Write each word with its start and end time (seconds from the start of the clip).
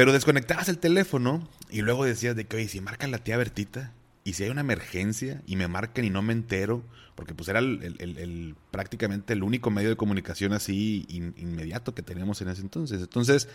Pero 0.00 0.14
desconectabas 0.14 0.70
el 0.70 0.78
teléfono 0.78 1.46
y 1.68 1.82
luego 1.82 2.06
decías 2.06 2.34
de 2.34 2.46
que, 2.46 2.56
oye, 2.56 2.68
si 2.68 2.80
marca 2.80 3.06
la 3.06 3.18
tía 3.18 3.36
Bertita 3.36 3.92
y 4.24 4.32
si 4.32 4.44
hay 4.44 4.48
una 4.48 4.62
emergencia 4.62 5.42
y 5.44 5.56
me 5.56 5.68
marcan 5.68 6.06
y 6.06 6.08
no 6.08 6.22
me 6.22 6.32
entero, 6.32 6.82
porque 7.14 7.34
pues 7.34 7.50
era 7.50 7.58
el, 7.58 8.56
prácticamente 8.70 9.34
el 9.34 9.42
único 9.42 9.70
medio 9.70 9.90
de 9.90 9.96
comunicación 9.96 10.54
así 10.54 11.04
inmediato 11.10 11.94
que 11.94 12.00
teníamos 12.00 12.40
en 12.40 12.48
ese 12.48 12.62
entonces. 12.62 13.02
Entonces, 13.02 13.50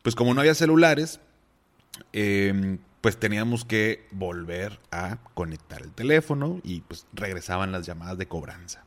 pues 0.00 0.14
como 0.14 0.32
no 0.32 0.40
había 0.40 0.54
celulares, 0.54 1.20
em, 2.14 2.78
pues 3.02 3.18
teníamos 3.18 3.66
que 3.66 4.06
volver 4.10 4.80
a 4.90 5.18
conectar 5.34 5.82
el 5.82 5.92
teléfono 5.92 6.62
y 6.64 6.80
pues 6.80 7.06
regresaban 7.12 7.72
las 7.72 7.84
llamadas 7.84 8.16
de 8.16 8.26
cobranza. 8.26 8.86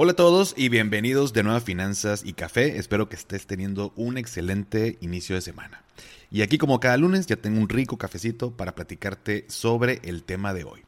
Hola 0.00 0.12
a 0.12 0.14
todos 0.14 0.54
y 0.56 0.68
bienvenidos 0.68 1.32
de 1.32 1.42
nuevo 1.42 1.58
a 1.58 1.60
Finanzas 1.60 2.22
y 2.24 2.32
Café. 2.32 2.78
Espero 2.78 3.08
que 3.08 3.16
estés 3.16 3.48
teniendo 3.48 3.92
un 3.96 4.16
excelente 4.16 4.96
inicio 5.00 5.34
de 5.34 5.40
semana. 5.40 5.82
Y 6.30 6.42
aquí 6.42 6.56
como 6.56 6.78
cada 6.78 6.96
lunes 6.96 7.26
ya 7.26 7.34
tengo 7.34 7.60
un 7.60 7.68
rico 7.68 7.98
cafecito 7.98 8.56
para 8.56 8.76
platicarte 8.76 9.44
sobre 9.48 10.00
el 10.04 10.22
tema 10.22 10.54
de 10.54 10.62
hoy. 10.62 10.84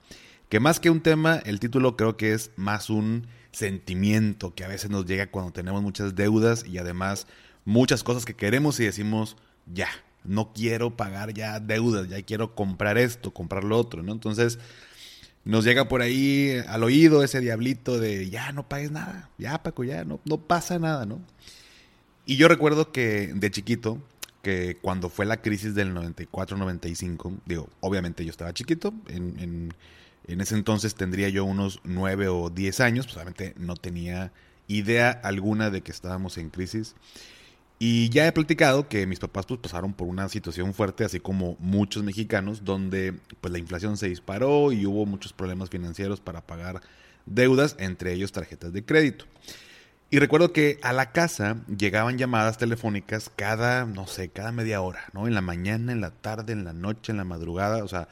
Que 0.49 0.61
más 0.61 0.79
que 0.79 0.91
un 0.91 1.01
tema, 1.01 1.39
el 1.45 1.59
título 1.59 1.97
creo 1.97 2.17
que 2.17 2.35
es 2.35 2.53
más 2.55 2.89
un 2.89 3.27
sentimiento 3.51 4.55
que 4.55 4.63
a 4.63 4.69
veces 4.69 4.91
nos 4.91 5.07
llega 5.07 5.33
cuando 5.33 5.51
tenemos 5.51 5.83
muchas 5.83 6.15
deudas 6.15 6.65
y 6.65 6.79
además 6.79 7.27
muchas 7.65 8.05
cosas 8.05 8.25
que 8.25 8.35
queremos 8.35 8.79
y 8.79 8.85
decimos, 8.85 9.37
ya, 9.67 9.89
no 10.23 10.53
quiero 10.53 10.97
pagar 10.97 11.35
ya 11.35 11.59
deudas, 11.59 12.09
ya 12.09 12.23
quiero 12.23 12.55
comprar 12.55 12.97
esto, 12.97 13.33
comprar 13.33 13.65
lo 13.65 13.77
otro, 13.77 14.05
¿no? 14.05 14.13
Entonces, 14.13 14.61
nos 15.45 15.65
llega 15.65 15.89
por 15.89 16.03
ahí 16.03 16.63
al 16.69 16.83
oído 16.85 17.23
ese 17.23 17.41
diablito 17.41 17.99
de 17.99 18.29
ya 18.29 18.53
no 18.53 18.69
pagues 18.69 18.91
nada, 18.91 19.31
ya 19.39 19.63
Paco, 19.63 19.85
ya 19.85 20.05
no, 20.05 20.21
no 20.25 20.39
pasa 20.39 20.79
nada, 20.79 21.07
¿no? 21.07 21.21
Y 22.27 22.37
yo 22.37 22.49
recuerdo 22.49 22.93
que 22.93 23.33
de 23.35 23.51
chiquito, 23.51 23.99
que 24.43 24.79
cuando 24.81 25.09
fue 25.09 25.27
la 25.27 25.43
crisis 25.43 25.75
del 25.75 25.95
94-95, 25.95 27.39
digo, 27.47 27.69
obviamente 27.81 28.25
yo 28.25 28.31
estaba 28.31 28.53
chiquito, 28.53 28.95
en, 29.09 29.73
en, 30.27 30.41
ese 30.41 30.55
entonces 30.55 30.95
tendría 30.95 31.29
yo 31.29 31.45
unos 31.45 31.81
9 31.85 32.29
o 32.29 32.51
10 32.51 32.81
años, 32.81 33.07
pues 33.07 33.17
obviamente 33.17 33.55
no 33.59 33.75
tenía 33.75 34.33
idea 34.69 35.11
alguna 35.11 35.71
de 35.71 35.81
que 35.81 35.91
estábamos 35.91 36.39
en 36.39 36.51
crisis. 36.51 36.95
Y 37.83 38.11
ya 38.11 38.27
he 38.27 38.33
platicado 38.33 38.89
que 38.89 39.07
mis 39.07 39.21
papás 39.21 39.47
pues 39.47 39.59
pasaron 39.59 39.95
por 39.95 40.07
una 40.07 40.29
situación 40.29 40.75
fuerte, 40.75 41.03
así 41.03 41.19
como 41.19 41.57
muchos 41.61 42.03
mexicanos, 42.03 42.63
donde 42.63 43.15
pues 43.41 43.51
la 43.53 43.59
inflación 43.59 43.97
se 43.97 44.07
disparó 44.07 44.71
y 44.71 44.85
hubo 44.85 45.07
muchos 45.07 45.33
problemas 45.33 45.71
financieros 45.71 46.21
para 46.21 46.43
pagar 46.43 46.83
deudas, 47.25 47.77
entre 47.79 48.13
ellos 48.13 48.33
tarjetas 48.33 48.75
de 48.75 48.85
crédito. 48.85 49.25
Y 50.11 50.19
recuerdo 50.19 50.53
que 50.53 50.79
a 50.83 50.93
la 50.93 51.13
casa 51.13 51.65
llegaban 51.75 52.19
llamadas 52.19 52.59
telefónicas 52.59 53.31
cada, 53.35 53.87
no 53.87 54.07
sé, 54.07 54.29
cada 54.29 54.53
media 54.53 54.83
hora, 54.83 55.05
¿no? 55.15 55.27
En 55.27 55.33
la 55.33 55.41
mañana, 55.41 55.91
en 55.91 56.03
la 56.03 56.11
tarde, 56.11 56.53
en 56.53 56.65
la 56.65 56.75
noche, 56.75 57.13
en 57.13 57.17
la 57.17 57.25
madrugada, 57.25 57.83
o 57.83 57.89
sea, 57.89 58.09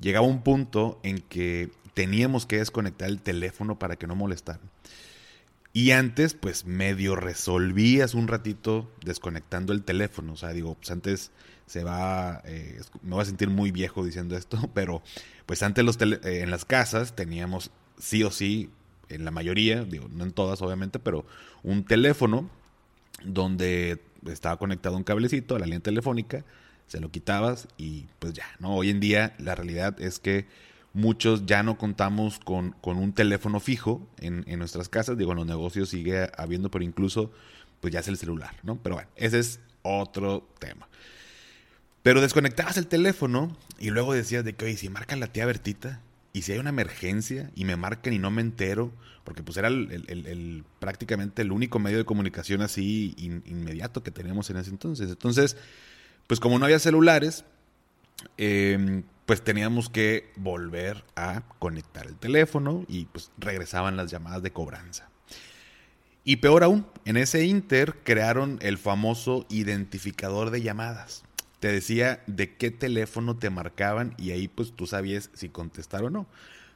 llegaba 0.00 0.26
un 0.26 0.42
punto 0.42 0.98
en 1.04 1.20
que 1.20 1.70
teníamos 1.94 2.44
que 2.44 2.58
desconectar 2.58 3.08
el 3.08 3.20
teléfono 3.20 3.78
para 3.78 3.94
que 3.94 4.08
no 4.08 4.16
molestaran. 4.16 4.68
Y 5.72 5.92
antes, 5.92 6.34
pues 6.34 6.66
medio 6.66 7.16
resolvías 7.16 8.14
un 8.14 8.28
ratito 8.28 8.90
desconectando 9.04 9.72
el 9.72 9.82
teléfono. 9.82 10.34
O 10.34 10.36
sea, 10.36 10.50
digo, 10.50 10.74
pues 10.74 10.90
antes 10.90 11.30
se 11.66 11.84
va, 11.84 12.42
eh, 12.44 12.80
me 13.02 13.14
voy 13.14 13.22
a 13.22 13.24
sentir 13.24 13.48
muy 13.48 13.70
viejo 13.70 14.04
diciendo 14.04 14.36
esto, 14.36 14.58
pero 14.74 15.02
pues 15.46 15.62
antes 15.62 15.84
los 15.84 15.98
eh, 16.00 16.42
en 16.42 16.50
las 16.50 16.64
casas 16.64 17.16
teníamos 17.16 17.70
sí 17.98 18.22
o 18.22 18.30
sí, 18.30 18.68
en 19.08 19.24
la 19.24 19.30
mayoría, 19.30 19.84
digo, 19.84 20.08
no 20.10 20.24
en 20.24 20.32
todas 20.32 20.60
obviamente, 20.62 20.98
pero 20.98 21.24
un 21.62 21.84
teléfono 21.84 22.50
donde 23.24 24.02
estaba 24.26 24.58
conectado 24.58 24.96
un 24.96 25.04
cablecito 25.04 25.54
a 25.56 25.58
la 25.58 25.66
línea 25.66 25.80
telefónica, 25.80 26.44
se 26.86 27.00
lo 27.00 27.10
quitabas 27.10 27.68
y 27.78 28.06
pues 28.18 28.32
ya, 28.32 28.46
¿no? 28.58 28.74
Hoy 28.74 28.90
en 28.90 29.00
día 29.00 29.34
la 29.38 29.54
realidad 29.54 30.00
es 30.00 30.18
que 30.18 30.46
Muchos 30.94 31.46
ya 31.46 31.62
no 31.62 31.78
contamos 31.78 32.38
con, 32.38 32.74
un 32.84 33.12
teléfono 33.12 33.60
fijo 33.60 34.06
en, 34.18 34.44
nuestras 34.58 34.88
casas. 34.88 35.16
Digo, 35.16 35.32
en 35.32 35.38
los 35.38 35.46
negocios 35.46 35.88
sigue 35.88 36.30
habiendo, 36.36 36.70
pero 36.70 36.84
incluso 36.84 37.32
pues 37.80 37.92
ya 37.92 38.00
es 38.00 38.08
el 38.08 38.18
celular, 38.18 38.54
¿no? 38.62 38.76
Pero 38.82 38.96
bueno, 38.96 39.10
ese 39.16 39.38
es 39.38 39.60
otro 39.82 40.46
tema. 40.58 40.88
Pero 42.02 42.20
desconectabas 42.20 42.76
el 42.76 42.86
teléfono 42.86 43.56
y 43.78 43.90
luego 43.90 44.12
decías 44.12 44.44
de 44.44 44.54
que, 44.54 44.66
oye, 44.66 44.76
si 44.76 44.88
marcan 44.88 45.18
la 45.18 45.28
tía 45.28 45.46
Bertita 45.46 46.00
y 46.32 46.42
si 46.42 46.52
hay 46.52 46.58
una 46.58 46.70
emergencia 46.70 47.50
y 47.54 47.64
me 47.64 47.76
marcan 47.76 48.12
y 48.12 48.18
no 48.18 48.30
me 48.30 48.42
entero, 48.42 48.92
porque 49.24 49.42
pues 49.42 49.56
era 49.56 49.68
el, 49.68 50.64
prácticamente 50.78 51.42
el 51.42 51.52
único 51.52 51.78
medio 51.78 51.98
de 51.98 52.04
comunicación 52.04 52.60
así 52.60 53.14
inmediato 53.16 54.02
que 54.02 54.10
teníamos 54.10 54.50
en 54.50 54.56
ese 54.56 54.70
entonces. 54.70 55.10
Entonces, 55.10 55.56
pues 56.26 56.40
como 56.40 56.58
no 56.58 56.64
había 56.64 56.78
celulares, 56.78 57.44
eh, 58.36 59.02
pues 59.26 59.42
teníamos 59.42 59.88
que 59.88 60.30
volver 60.36 61.04
a 61.16 61.42
conectar 61.58 62.06
el 62.06 62.16
teléfono 62.16 62.84
y 62.88 63.04
pues 63.06 63.30
regresaban 63.38 63.96
las 63.96 64.10
llamadas 64.10 64.42
de 64.42 64.52
cobranza. 64.52 65.08
Y 66.24 66.36
peor 66.36 66.62
aún, 66.64 66.86
en 67.04 67.16
ese 67.16 67.44
inter 67.44 67.96
crearon 68.04 68.58
el 68.62 68.78
famoso 68.78 69.46
identificador 69.48 70.50
de 70.50 70.62
llamadas. 70.62 71.24
Te 71.60 71.68
decía 71.68 72.22
de 72.26 72.56
qué 72.56 72.70
teléfono 72.70 73.36
te 73.36 73.50
marcaban 73.50 74.14
y 74.18 74.30
ahí 74.30 74.48
pues 74.48 74.72
tú 74.72 74.86
sabías 74.86 75.30
si 75.34 75.48
contestar 75.48 76.04
o 76.04 76.10
no. 76.10 76.26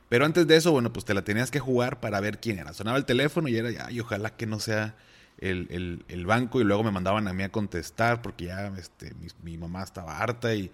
Pero 0.08 0.24
antes 0.24 0.46
de 0.46 0.56
eso, 0.56 0.70
bueno, 0.70 0.92
pues 0.92 1.04
te 1.04 1.14
la 1.14 1.22
tenías 1.22 1.50
que 1.50 1.58
jugar 1.58 1.98
para 1.98 2.20
ver 2.20 2.38
quién 2.38 2.58
era. 2.58 2.72
Sonaba 2.72 2.96
el 2.96 3.04
teléfono 3.04 3.48
y 3.48 3.56
era, 3.56 3.70
ay, 3.86 3.98
ojalá 4.00 4.36
que 4.36 4.46
no 4.46 4.60
sea 4.60 4.94
el, 5.38 6.24
banco 6.26 6.60
y 6.60 6.64
luego 6.64 6.84
me 6.84 6.92
mandaban 6.92 7.26
a 7.26 7.32
mí 7.32 7.42
a 7.42 7.50
contestar 7.50 8.22
porque 8.22 8.46
ya 8.46 8.72
este, 8.78 9.12
mi 9.42 9.58
mamá 9.58 9.82
estaba 9.82 10.18
harta 10.18 10.54
y, 10.54 10.70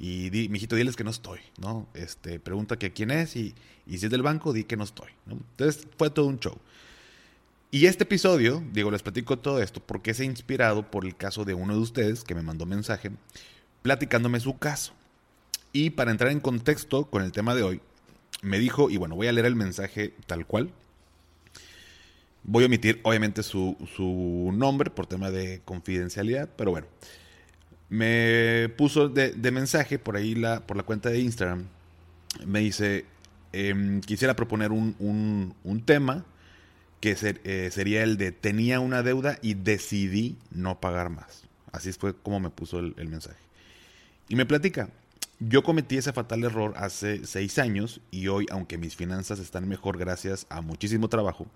y 0.00 0.30
di, 0.30 0.48
mijito, 0.48 0.76
diles 0.76 0.96
que 0.96 1.04
no 1.04 1.10
estoy, 1.10 1.40
¿no? 1.60 1.86
Este, 1.92 2.40
pregunta 2.40 2.78
que 2.78 2.90
quién 2.90 3.10
es 3.10 3.36
y, 3.36 3.54
si 3.86 4.06
es 4.06 4.10
del 4.10 4.22
banco, 4.22 4.54
di 4.54 4.64
que 4.64 4.78
no 4.78 4.84
estoy, 4.84 5.10
¿no? 5.26 5.34
Entonces 5.34 5.86
fue 5.98 6.08
todo 6.08 6.24
un 6.26 6.40
show. 6.40 6.56
Y 7.70 7.84
este 7.84 8.04
episodio, 8.04 8.64
digo, 8.72 8.90
les 8.90 9.02
platico 9.02 9.38
todo 9.38 9.62
esto 9.62 9.80
porque 9.84 10.12
ha 10.18 10.24
inspirado 10.24 10.90
por 10.90 11.04
el 11.04 11.14
caso 11.16 11.44
de 11.44 11.52
uno 11.52 11.74
de 11.74 11.80
ustedes 11.80 12.24
que 12.24 12.34
me 12.34 12.40
mandó 12.40 12.64
mensaje 12.64 13.10
platicándome 13.82 14.40
su 14.40 14.58
caso. 14.58 14.94
Y 15.72 15.90
para 15.90 16.10
entrar 16.10 16.32
en 16.32 16.40
contexto 16.40 17.04
con 17.04 17.22
el 17.22 17.30
tema 17.30 17.54
de 17.54 17.62
hoy, 17.62 17.80
me 18.40 18.58
dijo, 18.58 18.88
y 18.88 18.96
bueno, 18.96 19.16
voy 19.16 19.26
a 19.26 19.32
leer 19.32 19.46
el 19.46 19.54
mensaje 19.54 20.14
tal 20.26 20.46
cual. 20.46 20.70
Voy 22.42 22.64
a 22.64 22.68
omitir, 22.68 23.00
obviamente, 23.02 23.42
su, 23.42 23.76
su 23.94 24.50
nombre 24.54 24.90
por 24.90 25.06
tema 25.06 25.30
de 25.30 25.60
confidencialidad, 25.66 26.48
pero 26.56 26.70
bueno 26.70 26.86
me 27.90 28.68
puso 28.76 29.08
de, 29.08 29.50
mensaje 29.50 29.98
por 29.98 30.16
ahí 30.16 30.34
la, 30.34 30.60
por 30.60 30.76
la 30.76 30.84
cuenta 30.84 31.10
de 31.10 31.20
Instagram. 31.20 31.66
Me 32.46 32.60
dice, 32.60 33.04
em, 33.52 34.00
quisiera 34.00 34.34
proponer 34.34 34.70
un, 34.70 35.82
tema 35.84 36.24
que 37.00 37.16
eh, 37.20 37.70
sería 37.72 38.02
el 38.04 38.16
de 38.16 38.30
tenía 38.30 38.78
una 38.78 39.02
deuda 39.02 39.38
y 39.42 39.54
decidí 39.54 40.38
no 40.52 40.80
pagar 40.80 41.10
más. 41.10 41.42
Así 41.72 41.92
fue 41.92 42.14
como 42.14 42.38
me 42.40 42.50
puso 42.50 42.78
el, 42.78 42.94
el 42.96 43.08
mensaje. 43.08 43.38
Y 44.28 44.36
me 44.36 44.46
platica, 44.46 44.88
yo 45.40 45.64
cometí 45.64 45.96
ese 45.96 46.12
fatal 46.12 46.44
error 46.44 46.74
hace 46.76 47.26
seis 47.26 47.58
años 47.58 48.00
y 48.12 48.28
hoy, 48.28 48.46
aunque 48.50 48.78
mis 48.78 48.94
finanzas 48.94 49.40
están 49.40 49.68
mejor 49.68 49.98
gracias 49.98 50.46
a 50.48 50.60
muchísimo 50.60 51.08
trabajo, 51.08 51.48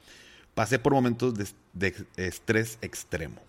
pasé 0.54 0.80
por 0.80 0.94
momentos 0.94 1.34
de 1.72 1.94
estrés 2.16 2.78
extremo 2.82 3.40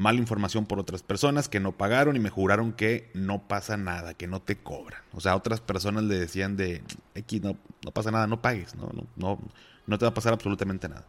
mala 0.00 0.18
información 0.18 0.64
por 0.64 0.78
otras 0.78 1.02
personas 1.02 1.50
que 1.50 1.60
no 1.60 1.72
pagaron 1.72 2.16
y 2.16 2.20
me 2.20 2.30
juraron 2.30 2.72
que 2.72 3.10
no 3.12 3.46
pasa 3.46 3.76
nada, 3.76 4.14
que 4.14 4.26
no 4.26 4.40
te 4.40 4.56
cobran. 4.56 5.02
O 5.12 5.20
sea, 5.20 5.36
otras 5.36 5.60
personas 5.60 6.04
le 6.04 6.18
decían 6.18 6.56
de, 6.56 6.82
X, 7.14 7.42
no, 7.42 7.58
no 7.84 7.90
pasa 7.90 8.10
nada, 8.10 8.26
no 8.26 8.40
pagues, 8.40 8.74
no, 8.76 8.90
no, 9.16 9.38
no, 9.86 9.98
te 9.98 10.06
va 10.06 10.08
a 10.08 10.14
pasar 10.14 10.32
absolutamente 10.32 10.88
nada. 10.88 11.04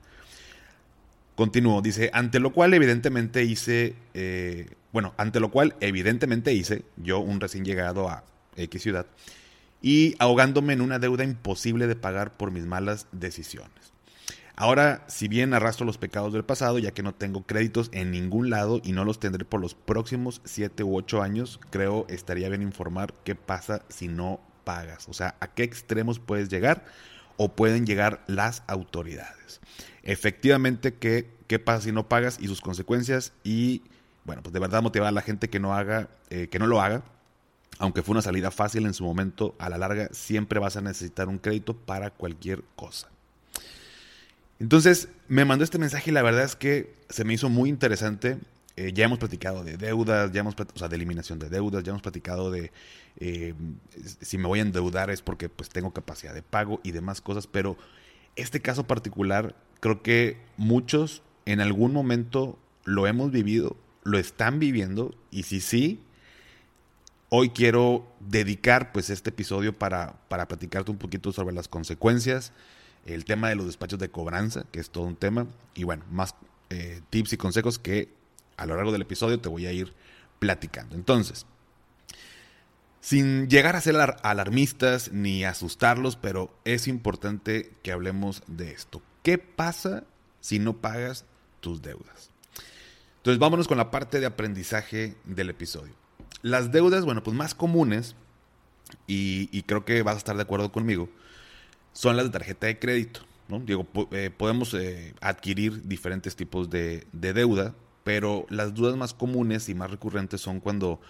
Continúo, 1.35 1.81
dice, 1.81 2.09
ante 2.13 2.41
lo 2.41 2.51
cual 2.51 2.73
evidentemente 2.73 3.45
hice, 3.45 3.95
eh, 4.13 4.69
bueno, 4.91 5.13
ante 5.15 5.39
lo 5.39 5.51
cual 5.51 5.73
evidentemente 5.79 6.53
hice 6.53 6.83
yo 6.97 7.19
un 7.19 7.39
recién 7.39 7.63
llegado 7.63 8.09
a 8.09 8.25
X 8.57 8.81
ciudad 8.81 9.05
y 9.81 10.15
ahogándome 10.19 10.73
en 10.73 10.81
una 10.81 10.99
deuda 10.99 11.23
imposible 11.23 11.87
de 11.87 11.95
pagar 11.95 12.33
por 12.33 12.51
mis 12.51 12.65
malas 12.65 13.07
decisiones. 13.13 13.90
Ahora, 14.61 15.03
si 15.07 15.27
bien 15.27 15.55
arrastro 15.55 15.87
los 15.87 15.97
pecados 15.97 16.33
del 16.33 16.45
pasado, 16.45 16.77
ya 16.77 16.91
que 16.91 17.01
no 17.01 17.15
tengo 17.15 17.41
créditos 17.47 17.89
en 17.93 18.11
ningún 18.11 18.51
lado 18.51 18.79
y 18.83 18.91
no 18.91 19.05
los 19.05 19.19
tendré 19.19 19.43
por 19.43 19.59
los 19.59 19.73
próximos 19.73 20.39
7 20.45 20.83
u 20.83 20.95
8 20.95 21.23
años, 21.23 21.59
creo 21.71 22.05
estaría 22.09 22.47
bien 22.47 22.61
informar 22.61 23.15
qué 23.23 23.33
pasa 23.33 23.81
si 23.89 24.07
no 24.07 24.39
pagas. 24.63 25.09
O 25.09 25.13
sea, 25.13 25.35
a 25.39 25.47
qué 25.47 25.63
extremos 25.63 26.19
puedes 26.19 26.49
llegar 26.49 26.85
o 27.37 27.55
pueden 27.55 27.87
llegar 27.87 28.23
las 28.27 28.61
autoridades. 28.67 29.61
Efectivamente, 30.03 30.93
¿qué, 30.93 31.27
qué 31.47 31.57
pasa 31.57 31.85
si 31.85 31.91
no 31.91 32.07
pagas 32.07 32.37
y 32.39 32.45
sus 32.45 32.61
consecuencias? 32.61 33.33
Y 33.43 33.81
bueno, 34.25 34.43
pues 34.43 34.53
de 34.53 34.59
verdad 34.59 34.83
motivar 34.83 35.07
a 35.07 35.11
la 35.11 35.23
gente 35.23 35.49
que 35.49 35.59
no 35.59 35.73
haga, 35.73 36.07
eh, 36.29 36.49
que 36.49 36.59
no 36.59 36.67
lo 36.67 36.81
haga. 36.81 37.03
Aunque 37.79 38.03
fue 38.03 38.13
una 38.13 38.21
salida 38.21 38.51
fácil 38.51 38.85
en 38.85 38.93
su 38.93 39.05
momento, 39.05 39.55
a 39.57 39.69
la 39.69 39.79
larga 39.79 40.09
siempre 40.11 40.59
vas 40.59 40.77
a 40.77 40.81
necesitar 40.81 41.29
un 41.29 41.39
crédito 41.39 41.75
para 41.75 42.11
cualquier 42.11 42.63
cosa. 42.75 43.09
Entonces 44.61 45.09
me 45.27 45.43
mandó 45.43 45.63
este 45.63 45.79
mensaje 45.79 46.11
y 46.11 46.13
la 46.13 46.21
verdad 46.21 46.43
es 46.43 46.55
que 46.55 46.93
se 47.09 47.23
me 47.23 47.33
hizo 47.33 47.49
muy 47.49 47.67
interesante. 47.67 48.37
Eh, 48.75 48.91
ya 48.93 49.05
hemos 49.05 49.17
platicado 49.17 49.63
de 49.63 49.75
deudas, 49.75 50.31
ya 50.31 50.41
hemos 50.41 50.53
o 50.53 50.77
sea, 50.77 50.87
de 50.87 50.95
eliminación 50.97 51.39
de 51.39 51.49
deudas, 51.49 51.83
ya 51.83 51.89
hemos 51.89 52.03
platicado 52.03 52.51
de 52.51 52.71
eh, 53.19 53.55
si 54.21 54.37
me 54.37 54.47
voy 54.47 54.59
a 54.59 54.61
endeudar 54.61 55.09
es 55.09 55.23
porque 55.23 55.49
pues 55.49 55.69
tengo 55.69 55.91
capacidad 55.91 56.35
de 56.35 56.43
pago 56.43 56.79
y 56.83 56.91
demás 56.91 57.21
cosas, 57.21 57.47
pero 57.47 57.75
este 58.35 58.61
caso 58.61 58.85
particular 58.85 59.55
creo 59.79 60.03
que 60.03 60.37
muchos 60.57 61.23
en 61.45 61.59
algún 61.59 61.91
momento 61.91 62.59
lo 62.85 63.07
hemos 63.07 63.31
vivido, 63.31 63.75
lo 64.03 64.19
están 64.19 64.59
viviendo 64.59 65.15
y 65.31 65.43
si 65.43 65.59
sí, 65.59 66.03
hoy 67.29 67.49
quiero 67.49 68.07
dedicar 68.19 68.91
pues 68.91 69.09
este 69.09 69.31
episodio 69.31 69.73
para, 69.73 70.21
para 70.27 70.47
platicarte 70.47 70.91
un 70.91 70.97
poquito 70.97 71.31
sobre 71.31 71.55
las 71.55 71.67
consecuencias, 71.67 72.53
el 73.05 73.25
tema 73.25 73.49
de 73.49 73.55
los 73.55 73.65
despachos 73.65 73.99
de 73.99 74.09
cobranza, 74.09 74.65
que 74.71 74.79
es 74.79 74.89
todo 74.89 75.05
un 75.05 75.15
tema, 75.15 75.47
y 75.73 75.83
bueno, 75.83 76.05
más 76.11 76.35
eh, 76.69 77.01
tips 77.09 77.33
y 77.33 77.37
consejos 77.37 77.79
que 77.79 78.09
a 78.57 78.65
lo 78.65 78.75
largo 78.75 78.91
del 78.91 79.01
episodio 79.01 79.39
te 79.39 79.49
voy 79.49 79.65
a 79.65 79.71
ir 79.71 79.93
platicando. 80.39 80.95
Entonces, 80.95 81.45
sin 82.99 83.49
llegar 83.49 83.75
a 83.75 83.81
ser 83.81 83.95
alarmistas 84.23 85.11
ni 85.11 85.43
asustarlos, 85.43 86.15
pero 86.15 86.55
es 86.65 86.87
importante 86.87 87.73
que 87.81 87.91
hablemos 87.91 88.43
de 88.47 88.71
esto. 88.71 89.01
¿Qué 89.23 89.37
pasa 89.37 90.03
si 90.39 90.59
no 90.59 90.77
pagas 90.77 91.25
tus 91.59 91.81
deudas? 91.81 92.29
Entonces 93.17 93.39
vámonos 93.39 93.67
con 93.67 93.77
la 93.77 93.91
parte 93.91 94.19
de 94.19 94.25
aprendizaje 94.25 95.15
del 95.25 95.49
episodio. 95.49 95.93
Las 96.41 96.71
deudas, 96.71 97.05
bueno, 97.05 97.23
pues 97.23 97.35
más 97.35 97.53
comunes, 97.53 98.15
y 99.07 99.63
creo 99.63 99.85
que 99.85 100.01
vas 100.03 100.15
a 100.15 100.19
estar 100.19 100.35
de 100.35 100.41
acuerdo 100.41 100.71
conmigo, 100.71 101.09
son 101.93 102.17
las 102.17 102.25
de 102.25 102.31
tarjeta 102.31 102.67
de 102.67 102.79
crédito. 102.79 103.21
¿no? 103.47 103.63
Eh, 104.11 104.29
podemos 104.35 104.73
eh, 104.73 105.13
adquirir 105.19 105.87
diferentes 105.87 106.35
tipos 106.35 106.69
de, 106.69 107.05
deuda, 107.11 107.75
pero 108.03 108.45
las 108.49 108.73
dudas 108.73 108.95
más 108.95 109.13
comunes 109.13 109.69
y 109.69 109.75
más 109.75 109.91
recurrentes 109.91 110.41
son 110.41 110.59
cuando 110.59 111.01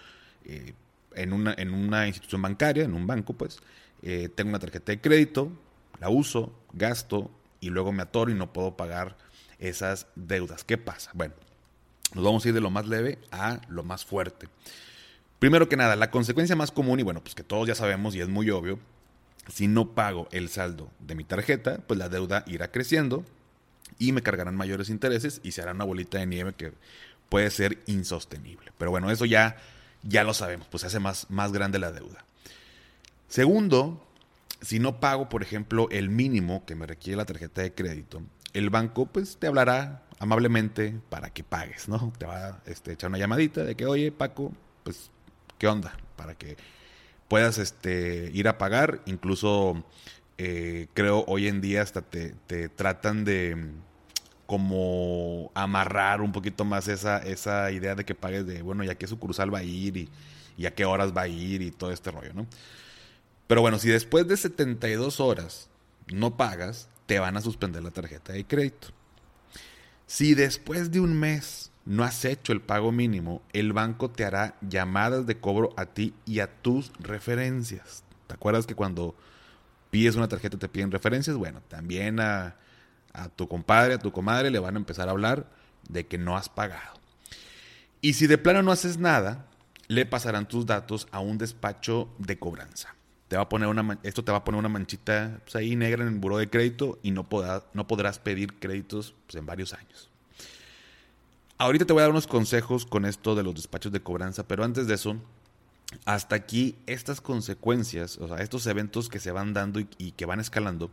eh, 0.45 0.73
en, 1.15 1.33
una, 1.33 1.53
en 1.53 1.73
una 1.73 2.07
institución 2.07 2.41
bancaria, 2.41 2.83
en 2.83 2.93
un 2.93 3.05
banco, 3.05 3.33
pues, 3.33 3.59
tengo 4.01 4.49
una 4.49 4.59
tarjeta 4.59 4.91
de 4.91 4.99
crédito, 4.99 5.51
la 5.99 6.09
uso, 6.09 6.51
gasto 6.73 7.29
y 7.59 7.69
luego 7.69 7.91
me 7.91 8.01
atoro 8.01 8.31
y 8.31 8.33
no 8.33 8.51
puedo 8.51 8.75
pagar 8.75 9.15
esas 9.59 10.07
deudas. 10.15 10.63
¿Qué 10.63 10.79
pasa? 10.79 11.11
Bueno, 11.13 11.35
nos 12.15 12.23
vamos 12.23 12.43
a 12.43 12.47
ir 12.47 12.53
de 12.55 12.61
lo 12.61 12.71
más 12.71 12.87
leve 12.87 13.19
a 13.31 13.61
lo 13.69 13.83
más 13.83 14.03
fuerte. 14.03 14.47
Primero 15.37 15.69
que 15.69 15.77
nada, 15.77 15.95
la 15.95 16.11
consecuencia 16.11 16.55
más 16.55 16.71
común, 16.71 16.99
y 16.99 17.03
bueno, 17.03 17.21
pues 17.21 17.35
que 17.35 17.43
todos 17.43 17.67
ya 17.67 17.75
sabemos 17.75 18.15
y 18.15 18.21
es 18.21 18.27
muy 18.27 18.49
obvio, 18.49 18.79
si 19.51 19.67
no 19.67 19.93
pago 19.93 20.27
el 20.31 20.49
saldo 20.49 20.89
de 20.99 21.15
mi 21.15 21.23
tarjeta, 21.23 21.79
pues 21.85 21.97
la 21.99 22.09
deuda 22.09 22.43
irá 22.47 22.71
creciendo 22.71 23.25
y 23.99 24.13
me 24.13 24.23
cargarán 24.23 24.55
mayores 24.55 24.89
intereses 24.89 25.41
y 25.43 25.51
se 25.51 25.61
hará 25.61 25.73
una 25.73 25.83
bolita 25.83 26.19
de 26.19 26.25
nieve 26.25 26.53
que 26.53 26.73
puede 27.29 27.49
ser 27.51 27.79
insostenible. 27.85 28.71
Pero 28.77 28.91
bueno, 28.91 29.11
eso 29.11 29.25
ya, 29.25 29.57
ya 30.03 30.23
lo 30.23 30.33
sabemos, 30.33 30.67
pues 30.67 30.81
se 30.81 30.87
hace 30.87 30.99
más, 30.99 31.29
más 31.29 31.51
grande 31.51 31.79
la 31.79 31.91
deuda. 31.91 32.25
Segundo, 33.27 34.05
si 34.61 34.79
no 34.79 34.99
pago, 34.99 35.29
por 35.29 35.43
ejemplo, 35.43 35.89
el 35.91 36.09
mínimo 36.09 36.65
que 36.65 36.75
me 36.75 36.87
requiere 36.87 37.17
la 37.17 37.25
tarjeta 37.25 37.61
de 37.61 37.73
crédito, 37.73 38.21
el 38.53 38.69
banco 38.69 39.05
pues 39.05 39.37
te 39.37 39.47
hablará 39.47 40.03
amablemente 40.19 40.99
para 41.09 41.31
que 41.31 41.43
pagues, 41.43 41.89
¿no? 41.89 42.13
Te 42.17 42.25
va 42.25 42.47
a 42.47 42.61
este, 42.65 42.93
echar 42.93 43.09
una 43.09 43.17
llamadita 43.17 43.63
de 43.63 43.75
que, 43.75 43.85
oye, 43.85 44.11
Paco, 44.11 44.53
pues, 44.83 45.09
¿qué 45.57 45.67
onda? 45.67 45.97
Para 46.15 46.35
que 46.35 46.57
puedas 47.31 47.59
este, 47.59 48.29
ir 48.33 48.49
a 48.49 48.57
pagar. 48.57 49.01
Incluso 49.05 49.85
eh, 50.37 50.87
creo 50.93 51.23
hoy 51.29 51.47
en 51.47 51.61
día 51.61 51.81
hasta 51.81 52.01
te, 52.01 52.35
tratan 52.67 53.23
de 53.23 53.71
como 54.45 55.49
amarrar 55.55 56.19
un 56.19 56.33
poquito 56.33 56.65
más 56.65 56.89
esa, 56.89 57.19
esa 57.19 57.71
idea 57.71 57.95
de 57.95 58.03
que 58.03 58.15
pagues 58.15 58.45
de, 58.45 58.61
bueno, 58.61 58.83
ya 58.83 58.95
qué 58.95 59.07
sucursal 59.07 59.53
va 59.53 59.59
a 59.59 59.63
ir 59.63 59.95
y, 59.95 60.09
y, 60.57 60.65
a 60.65 60.75
qué 60.75 60.83
horas 60.83 61.15
va 61.15 61.21
a 61.21 61.29
ir 61.29 61.61
y 61.61 61.71
todo 61.71 61.93
este 61.93 62.11
rollo, 62.11 62.33
¿no? 62.33 62.47
Pero 63.47 63.61
bueno, 63.61 63.79
si 63.79 63.87
después 63.87 64.27
de 64.27 64.35
72 64.35 65.21
horas 65.21 65.69
no 66.07 66.35
pagas, 66.35 66.89
te 67.05 67.17
van 67.19 67.37
a 67.37 67.41
suspender 67.41 67.81
la 67.81 67.91
tarjeta 67.91 68.33
de 68.33 68.43
crédito. 68.43 68.89
Si 70.05 70.35
después 70.35 70.91
de 70.91 70.99
un 70.99 71.17
mes 71.17 71.70
no 71.85 72.03
has 72.03 72.25
hecho 72.25 72.53
el 72.53 72.61
pago 72.61 72.91
mínimo, 72.91 73.41
el 73.53 73.73
banco 73.73 74.09
te 74.11 74.23
hará 74.23 74.55
llamadas 74.61 75.25
de 75.25 75.39
cobro 75.39 75.73
a 75.77 75.87
ti 75.87 76.13
y 76.25 76.39
a 76.39 76.47
tus 76.47 76.91
referencias. 76.99 78.03
¿Te 78.27 78.35
acuerdas 78.35 78.67
que 78.67 78.75
cuando 78.75 79.15
pides 79.89 80.15
una 80.15 80.27
tarjeta 80.27 80.57
te 80.57 80.69
piden 80.69 80.91
referencias? 80.91 81.37
Bueno, 81.37 81.61
también 81.67 82.19
a, 82.19 82.55
tu 83.35 83.47
compadre, 83.47 83.95
a 83.95 83.99
tu 83.99 84.11
comadre 84.11 84.51
le 84.51 84.59
van 84.59 84.75
a 84.75 84.79
empezar 84.79 85.07
a 85.07 85.11
hablar 85.11 85.47
de 85.89 86.05
que 86.05 86.17
no 86.17 86.37
has 86.37 86.49
pagado. 86.49 86.99
Y 87.99 88.13
si 88.13 88.27
de 88.27 88.37
plano 88.37 88.63
no 88.63 88.71
haces 88.71 88.97
nada, 88.97 89.47
le 89.87 90.05
pasarán 90.05 90.47
tus 90.47 90.65
datos 90.65 91.07
a 91.11 91.19
un 91.19 91.37
despacho 91.37 92.13
de 92.17 92.39
cobranza. 92.39 92.95
Te 93.27 93.37
va 93.37 93.43
a 93.43 93.49
poner 93.49 93.67
una, 93.67 93.97
esto 94.03 94.23
te 94.23 94.31
va 94.31 94.39
a 94.39 94.43
poner 94.43 94.59
una 94.59 94.69
manchita 94.69 95.39
pues, 95.43 95.55
ahí 95.55 95.75
negra 95.75 96.03
en 96.03 96.09
el 96.09 96.19
buro 96.19 96.37
de 96.37 96.49
crédito 96.49 96.99
y 97.01 97.11
no, 97.11 97.27
no 97.73 97.87
podrás 97.87 98.19
pedir 98.19 98.59
créditos 98.59 99.15
pues, 99.25 99.35
en 99.35 99.45
varios 99.45 99.73
años. 99.73 100.10
Ahorita 101.61 101.85
te 101.85 101.93
voy 101.93 101.99
a 101.99 102.05
dar 102.05 102.09
unos 102.09 102.25
consejos 102.25 102.87
con 102.87 103.05
esto 103.05 103.35
de 103.35 103.43
los 103.43 103.53
despachos 103.53 103.91
de 103.91 104.01
cobranza, 104.01 104.47
pero 104.47 104.63
antes 104.63 104.87
de 104.87 104.95
eso, 104.95 105.17
hasta 106.05 106.35
aquí 106.35 106.75
estas 106.87 107.21
consecuencias, 107.21 108.17
o 108.17 108.27
sea, 108.27 108.37
estos 108.37 108.65
eventos 108.65 109.09
que 109.09 109.19
se 109.19 109.31
van 109.31 109.53
dando 109.53 109.79
y, 109.79 110.13
que 110.13 110.25
van 110.25 110.39
escalando, 110.39 110.89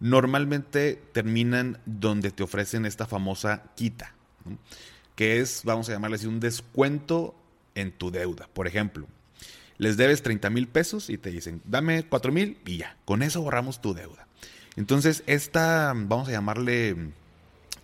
normalmente 0.00 1.02
terminan 1.12 1.78
donde 1.86 2.32
te 2.32 2.42
ofrecen 2.42 2.84
esta 2.84 3.06
famosa 3.06 3.62
quita, 3.76 4.12
que 5.16 5.40
es, 5.40 5.62
vamos 5.64 5.88
a 5.88 5.92
llamarle 5.92 6.16
así, 6.16 6.26
un 6.26 6.38
descuento 6.38 7.34
en 7.74 7.90
tu 7.90 8.10
deuda. 8.10 8.46
Por 8.52 8.66
ejemplo, 8.66 9.06
les 9.78 9.96
debes 9.96 10.22
30 10.22 10.50
mil 10.50 10.68
pesos 10.68 11.08
y 11.08 11.16
te 11.16 11.30
dicen, 11.30 11.62
dame 11.64 12.02
4 12.02 12.30
mil 12.30 12.58
y 12.66 12.76
ya, 12.76 12.94
con 13.06 13.22
eso 13.22 13.40
borramos 13.40 13.80
tu 13.80 13.94
deuda. 13.94 14.28
Entonces, 14.76 15.22
esta, 15.26 15.94
vamos 15.96 16.28
a 16.28 16.32
llamarle 16.32 16.94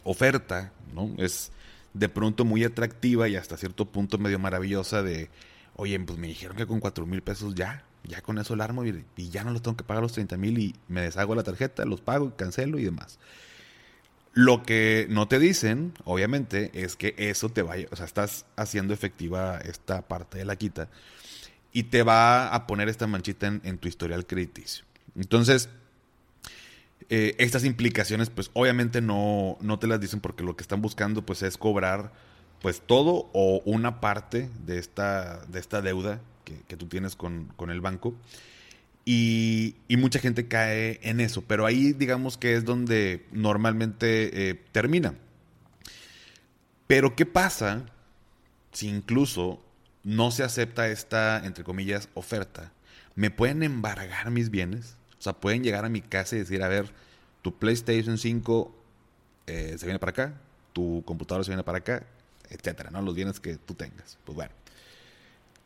oferta, 0.05 0.71
¿no? 0.95 1.15
Es 1.17 1.51
de 1.95 2.09
pronto 2.09 2.45
muy 2.45 2.65
atractiva 2.65 3.29
y 3.29 3.37
hasta 3.37 3.57
cierto 3.57 3.87
punto 3.87 4.19
medio 4.19 4.39
maravillosa 4.39 5.03
de, 5.03 5.31
oye, 5.77 5.99
pues 6.01 6.19
me 6.19 6.29
dijeron 6.29 6.57
que 6.57 6.67
con 6.67 6.81
cuatro 6.81 7.07
mil 7.07 7.23
pesos 7.23 7.55
ya, 7.55 7.85
ya 8.05 8.23
con 8.23 8.39
eso 8.39 8.55
el 8.55 8.61
armo 8.61 8.85
y, 8.85 9.05
ya 9.17 9.45
no 9.45 9.51
los 9.51 9.63
tengo 9.63 9.77
que 9.77 9.85
pagar 9.85 10.03
los 10.03 10.13
30 10.13 10.37
mil 10.37 10.59
y 10.59 10.75
me 10.89 11.03
deshago 11.03 11.35
la 11.35 11.43
tarjeta, 11.43 11.85
los 11.85 12.01
pago 12.01 12.29
y 12.29 12.31
cancelo 12.33 12.79
y 12.79 12.85
demás. 12.85 13.19
Lo 14.33 14.63
que 14.63 15.07
no 15.11 15.27
te 15.27 15.41
dicen, 15.41 15.93
obviamente, 16.05 16.71
es 16.73 16.95
que 16.95 17.15
eso 17.19 17.49
te 17.49 17.63
vaya, 17.63 17.89
o 17.91 17.97
sea, 17.97 18.07
estás 18.07 18.47
haciendo 18.57 18.95
efectiva 18.95 19.59
esta 19.59 20.03
parte 20.07 20.39
de 20.39 20.45
la 20.45 20.55
quita 20.55 20.89
y 21.73 21.85
te 21.85 22.05
va 22.05 22.55
a 22.55 22.67
poner 22.67 22.89
esta 22.89 23.09
manchita 23.09 23.49
en, 23.49 23.61
en 23.65 23.79
tu 23.79 23.89
historial 23.89 24.27
crediticio. 24.27 24.85
Entonces, 25.17 25.69
eh, 27.11 27.35
estas 27.39 27.65
implicaciones, 27.65 28.31
pues 28.31 28.51
obviamente 28.55 29.01
no, 29.01 29.59
no 29.61 29.79
te 29.81 29.89
las 29.89 30.01
dicen 30.01 30.21
porque 30.21 30.45
lo 30.45 30.57
que 30.57 30.63
están 30.63 30.81
buscando 30.81 31.27
pues 31.27 31.43
es 31.43 31.59
cobrar 31.59 32.13
pues 32.63 32.83
todo 32.87 33.29
o 33.33 33.63
una 33.65 34.01
parte 34.01 34.49
de 34.65 34.79
esta, 34.79 35.45
de 35.47 35.59
esta 35.59 35.83
deuda 35.83 36.21
que, 36.45 36.77
tú 36.77 36.87
tienes 36.87 37.17
con, 37.17 37.53
el 37.69 37.81
banco. 37.81 38.15
Y, 39.05 39.77
mucha 39.89 40.21
gente 40.21 40.47
cae 40.47 41.01
en 41.03 41.21
eso, 41.21 41.43
pero 41.43 41.67
ahí 41.67 41.93
digamos 41.93 42.37
que 42.37 42.55
es 42.55 42.65
donde 42.65 43.27
normalmente 43.33 44.51
eh, 44.51 44.55
termina. 44.73 45.15
Pero 46.87 47.17
¿qué 47.17 47.27
pasa 47.27 47.87
si 48.73 48.89
incluso 48.89 49.63
no 50.03 50.31
se 50.31 50.43
acepta 50.43 50.89
esta, 50.89 51.45
entre 51.45 51.65
comillas, 51.65 52.09
oferta? 52.15 52.73
¿Me 53.15 53.31
pueden 53.31 53.63
embargar 53.63 54.31
mis 54.31 54.51
bienes? 54.51 54.97
O 55.21 55.23
sea, 55.23 55.35
pueden 55.35 55.63
llegar 55.63 55.85
a 55.85 55.91
mi 55.91 56.01
casa 56.01 56.35
y 56.35 56.39
decir, 56.39 56.63
a 56.63 56.69
ver, 56.69 56.91
tu 57.43 57.55
PlayStation 57.55 58.17
5 58.17 58.75
eh, 59.47 59.77
se 59.79 59.85
viene 59.85 59.99
para 59.99 60.11
acá, 60.11 60.35
tu 60.73 61.03
computadora 61.05 61.45
se 61.45 61.51
viene 61.51 61.63
para 61.63 61.79
acá, 61.79 62.07
etcétera, 62.49 62.91
¿no? 62.91 63.03
Los 63.03 63.15
bienes 63.15 63.39
que 63.39 63.57
tú 63.57 63.75
tengas. 63.75 64.19
Pues 64.25 64.35
bueno. 64.35 64.53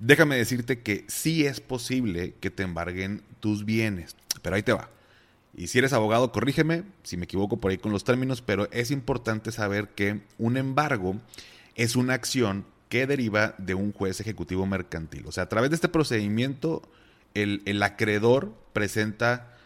Déjame 0.00 0.37
decirte 0.37 0.82
que 0.82 1.04
sí 1.06 1.46
es 1.46 1.61
posible 1.61 2.34
que 2.40 2.50
te 2.50 2.64
embarguen 2.64 3.23
tus 3.38 3.64
bienes, 3.64 4.16
pero 4.42 4.56
ahí 4.56 4.62
te 4.62 4.73
va. 4.73 4.90
Y 5.56 5.68
si 5.68 5.78
eres 5.78 5.92
abogado, 5.92 6.32
corrígeme 6.32 6.82
si 7.04 7.16
me 7.16 7.25
equivoco 7.25 7.58
por 7.58 7.70
ahí 7.70 7.78
con 7.78 7.92
los 7.92 8.02
términos, 8.02 8.42
pero 8.42 8.68
es 8.73 8.90
importante 8.90 9.52
saber 9.52 9.88
que 9.90 10.20
un 10.37 10.56
embargo 10.56 11.16
es 11.76 11.94
una 11.94 12.14
acción 12.14 12.66
que 12.88 13.06
deriva 13.06 13.54
de 13.58 13.75
un 13.75 13.92
juez 13.92 14.20
ejecutivo 14.20 14.66
mercantil. 14.66 15.25
O 15.26 15.32
sea, 15.32 15.44
a 15.44 15.49
través 15.49 15.70
de 15.70 15.76
este 15.76 15.88
procedimiento, 15.88 16.82
el, 17.35 17.83
acreedor 17.83 18.55
presenta 18.73 19.57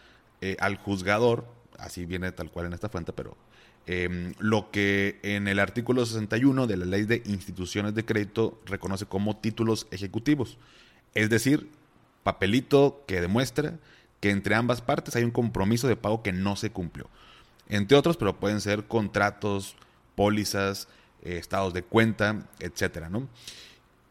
eh, 0.41 0.57
al 0.59 0.77
juzgador, 0.77 1.45
así 1.77 2.05
viene 2.05 2.31
tal 2.31 2.51
cual 2.51 2.67
en 2.67 2.73
esta 2.73 2.89
fuente, 2.89 3.13
pero 3.13 3.37
em, 3.85 4.33
lo 4.39 4.71
que 4.71 5.19
en 5.23 5.47
el 5.47 5.59
artículo 5.59 6.05
61 6.05 6.67
de 6.67 6.77
la 6.77 6.85
ley 6.85 7.03
de 7.03 7.21
instituciones 7.25 7.93
de 7.95 8.05
crédito 8.05 8.59
reconoce 8.65 9.05
como 9.05 9.37
títulos 9.37 9.87
ejecutivos. 9.91 10.57
Es 11.13 11.29
decir, 11.29 11.69
papelito 12.23 13.03
que 13.07 13.21
demuestra 13.21 13.79
que 14.19 14.31
entre 14.31 14.55
ambas 14.55 14.81
partes 14.81 15.15
hay 15.15 15.23
un 15.23 15.31
compromiso 15.31 15.87
de 15.87 15.95
pago 15.95 16.23
que 16.23 16.33
no 16.33 16.55
se 16.55 16.71
cumplió. 16.71 17.09
Entre 17.69 17.97
otros, 17.97 18.17
pero 18.17 18.39
pueden 18.39 18.61
ser 18.61 18.85
contratos, 18.85 19.75
pólizas, 20.15 20.87
eh, 21.23 21.37
estados 21.37 21.73
de 21.73 21.83
cuenta, 21.83 22.47
etcétera, 22.59 23.09
¿no? 23.09 23.27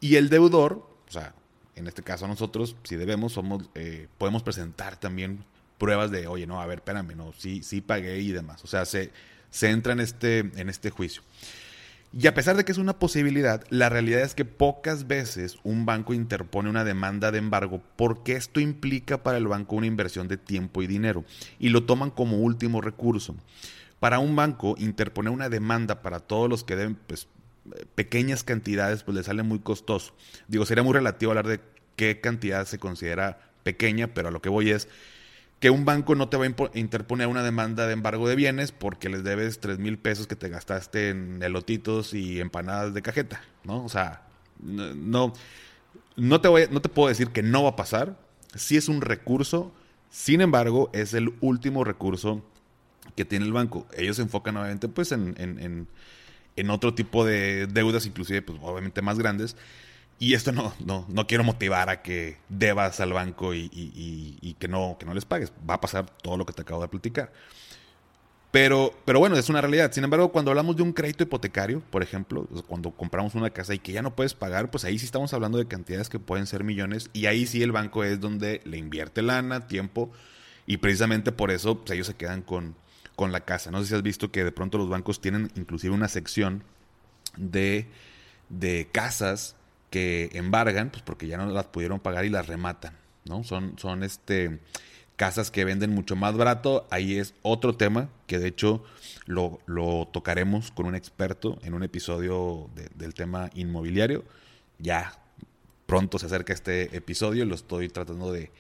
Y 0.01 0.17
el 0.17 0.29
deudor, 0.29 0.87
o 1.09 1.11
sea, 1.11 1.35
en 1.79 1.87
este 1.87 2.03
caso 2.03 2.29
nosotros, 2.29 2.77
si 2.85 2.97
debemos, 2.97 3.33
somos, 3.33 3.69
eh, 3.75 4.09
podemos 4.19 4.43
presentar 4.43 4.99
también 4.99 5.45
pruebas 5.79 6.11
de, 6.11 6.27
oye, 6.27 6.47
no, 6.47 6.61
a 6.61 6.67
ver, 6.67 6.79
espérame, 6.79 7.17
no, 7.17 7.33
sí, 7.37 7.63
sí 7.63 7.81
pagué 7.81 8.19
y 8.21 8.33
demás. 8.33 8.65
O 8.65 8.67
sea, 8.67 8.85
se, 8.85 9.11
se 9.51 9.71
entra 9.71 9.93
en 9.93 10.01
este, 10.01 10.39
en 10.39 10.69
este 10.69 10.91
juicio. 10.91 11.23
Y 12.13 12.27
a 12.27 12.35
pesar 12.35 12.57
de 12.57 12.65
que 12.65 12.73
es 12.73 12.79
una 12.79 12.99
posibilidad, 12.99 13.63
la 13.69 13.91
realidad 13.91 14.23
es 14.23 14.35
que 14.35 14.47
pocas 14.47 15.07
veces 15.07 15.59
un 15.63 15.85
banco 15.85 16.15
interpone 16.15 16.71
una 16.71 16.85
demanda 16.85 17.31
de 17.31 17.39
embargo 17.39 17.83
porque 17.97 18.33
esto 18.33 18.61
implica 18.61 19.23
para 19.23 19.37
el 19.37 19.47
banco 19.47 19.77
una 19.77 19.87
inversión 19.87 20.27
de 20.27 20.39
tiempo 20.39 20.83
y 20.83 20.87
dinero 20.87 21.25
y 21.59 21.69
lo 21.69 21.85
toman 21.85 22.11
como 22.11 22.39
último 22.39 22.81
recurso. 22.81 23.37
Para 24.01 24.21
un 24.21 24.37
banco 24.37 24.75
interponer 24.79 25.33
una 25.33 25.51
demanda 25.51 26.01
para 26.01 26.21
todos 26.21 26.49
los 26.49 26.65
que 26.65 26.77
deben 26.77 26.95
pues, 26.95 27.29
pequeñas 27.95 28.45
cantidades 28.45 29.03
pues 29.03 29.17
le 29.17 29.23
sale 29.23 29.43
muy 29.43 29.61
costoso. 29.61 30.15
Digo, 30.49 30.67
sería 30.67 30.83
muy 30.83 30.93
relativo 30.93 31.33
hablar 31.33 31.47
de 31.47 31.61
qué 31.97 32.21
cantidad 32.21 32.67
se 32.67 32.79
considera 32.79 33.53
pequeña, 33.63 34.09
pero 34.09 34.29
a 34.29 34.31
lo 34.31 34.41
que 34.41 34.49
voy 34.49 34.71
es 34.71 34.89
que 35.61 35.71
un 35.71 35.85
banco 35.85 36.15
no 36.15 36.29
te 36.29 36.37
va 36.37 36.47
a 36.47 36.79
interponer 36.79 37.27
una 37.27 37.43
demanda 37.43 37.87
de 37.87 37.93
embargo 37.93 38.29
de 38.29 38.37
bienes 38.37 38.71
porque 38.71 39.09
les 39.09 39.25
debes 39.25 39.61
3 39.61 39.79
mil 39.79 39.99
pesos 39.99 40.27
que 40.27 40.37
te 40.37 40.49
gastaste 40.49 41.11
en 41.11 41.43
elotitos 41.43 42.15
y 42.15 42.41
empanadas 42.41 42.95
de 42.95 43.03
cajeta, 43.03 43.43
¿no? 43.65 43.85
O 43.85 43.89
sea, 43.89 44.23
no, 44.61 45.33
no, 46.17 46.41
te, 46.41 46.49
voy, 46.49 46.67
no 46.71 46.81
te 46.81 46.89
puedo 46.89 47.09
decir 47.09 47.31
que 47.31 47.43
no 47.43 47.65
va 47.65 47.71
a 47.71 47.77
pasar, 47.77 48.17
sí 48.55 48.77
es 48.77 48.89
un 48.89 49.01
recurso, 49.01 49.73
sin 50.11 50.41
embargo, 50.41 50.91
es 50.93 51.13
el 51.15 51.35
último 51.41 51.85
recurso 51.85 52.45
que 53.17 53.25
tiene 53.25 53.45
el 53.45 53.53
banco. 53.53 53.87
Ellos 53.97 54.17
se 54.17 54.23
enfocan 54.23 54.57
obviamente 54.57 54.89
pues 54.89 55.13
en, 55.13 55.89
otro 56.71 56.95
tipo 56.95 57.25
de 57.25 57.67
deudas, 57.67 58.07
inclusive 58.07 58.43
pues 58.43 58.59
obviamente 58.63 59.03
más 59.03 59.19
grandes, 59.19 59.57
y 60.19 60.35
esto 60.35 60.53
no, 60.53 60.75
no, 60.85 61.07
no 61.09 61.27
quiero 61.27 61.45
motivar 61.45 61.89
a 61.91 62.03
que 62.03 62.39
debas 62.49 62.99
al 63.01 63.13
banco 63.13 63.55
y, 63.55 64.57
que, 64.59 64.69
no, 64.69 64.97
que 64.99 65.07
no 65.07 65.15
les 65.15 65.25
pagues. 65.25 65.53
Va 65.69 65.75
a 65.75 65.81
pasar 65.81 66.07
todo 66.23 66.37
lo 66.37 66.45
que 66.45 66.53
te 66.53 66.63
acabo 66.63 66.83
de 66.83 66.89
platicar. 66.89 67.33
Pero, 68.51 68.93
pero 69.05 69.21
bueno, 69.21 69.37
es 69.37 69.49
una 69.49 69.61
realidad. 69.61 69.93
Sin 69.93 70.03
embargo, 70.03 70.33
cuando 70.33 70.51
hablamos 70.51 70.75
de 70.75 70.83
un 70.83 70.93
crédito 70.93 71.23
hipotecario, 71.23 71.83
por 71.91 72.03
ejemplo, 72.03 72.49
cuando 72.67 72.91
compramos 72.91 73.35
una 73.37 73.51
casa 73.51 73.75
y 73.75 73.79
que 73.79 73.93
ya 73.93 74.03
no 74.03 74.17
puedes 74.17 74.35
pagar, 74.35 74.71
pues 74.71 74.85
ahí 74.85 74.99
sí 74.99 75.05
estamos 75.05 75.33
hablando 75.35 75.59
de 75.59 75.69
cantidades 75.69 76.09
que 76.09 76.19
pueden 76.19 76.47
ser 76.47 76.65
millones. 76.65 77.11
Y 77.13 77.27
ahí 77.27 77.47
sí 77.47 77.63
el 77.63 77.71
banco 77.71 78.03
es 78.03 78.19
donde 78.19 78.61
le 78.65 78.79
invierte 78.79 79.23
lana, 79.23 79.69
tiempo. 79.69 80.11
Y 80.67 80.79
precisamente 80.79 81.31
por 81.31 81.53
eso 81.53 81.79
pues, 81.79 81.93
ellos 81.93 82.09
se 82.09 82.15
quedan 82.15 82.43
con, 82.43 82.75
con 83.19 83.33
la 83.33 83.41
casa. 83.41 83.73
No 83.73 83.81
sé 83.81 83.89
si 83.89 83.95
has 83.97 84.03
visto 84.05 84.31
que 84.31 84.45
de 84.45 84.53
pronto 84.53 84.79
los 84.79 84.89
bancos 84.89 85.21
tienen 85.21 85.51
inclusive 85.57 85.93
una 85.93 86.07
sección 86.07 86.63
de, 87.37 87.89
de 88.49 88.89
casas 88.93 89.57
que 89.91 90.31
embargan, 90.35 90.91
pues 90.91 91.03
porque 91.03 91.27
ya 91.27 91.37
no 91.37 91.51
las 91.51 91.67
pudieron 91.67 91.99
pagar 91.99 92.25
y 92.27 92.29
las 92.29 92.47
rematan, 92.47 92.97
¿no? 93.25 93.43
Son, 93.43 93.77
son 93.77 94.05
este, 94.05 94.61
casas 95.17 95.51
que 95.51 95.65
venden 95.65 95.93
mucho 95.93 96.15
más 96.15 96.37
barato. 96.37 96.87
Ahí 96.93 97.19
es 97.19 97.35
otro 97.43 97.75
tema 97.75 98.09
que 98.29 98.39
de 98.39 98.47
hecho 98.47 98.85
lo, 99.27 99.59
tocaremos 100.13 100.71
con 100.71 100.87
un 100.87 100.95
experto 100.95 101.59
en 101.65 101.75
un 101.75 101.83
episodio 101.83 102.71
del 102.95 103.15
tema 103.15 103.51
inmobiliario. 103.53 104.23
Ya 104.79 105.19
pronto 105.87 106.21
se 106.21 106.27
acerca 106.27 106.53
este 106.53 106.97
episodio, 106.97 107.45
lo 107.47 107.57
estoy 107.57 107.89
tratando 107.89 108.31
de, 108.31 108.53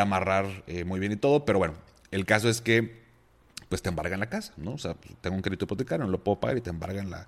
amarrar 0.00 0.64
eh, 0.66 0.82
muy 0.82 0.98
bien 0.98 1.12
y 1.12 1.16
todo, 1.16 1.44
pero 1.44 1.60
bueno, 1.60 1.74
el 2.10 2.26
caso 2.26 2.48
es 2.48 2.60
que 2.60 3.01
pues 3.72 3.80
te 3.80 3.88
embargan 3.88 4.20
la 4.20 4.28
casa, 4.28 4.52
¿no? 4.58 4.72
O 4.72 4.78
sea, 4.78 4.92
pues, 4.92 5.14
tengo 5.22 5.34
un 5.34 5.40
crédito 5.40 5.64
hipotecario, 5.64 6.04
no 6.04 6.12
lo 6.12 6.22
puedo 6.22 6.38
pagar 6.38 6.58
y 6.58 6.60
te 6.60 6.68
embargan 6.68 7.08
la, 7.08 7.26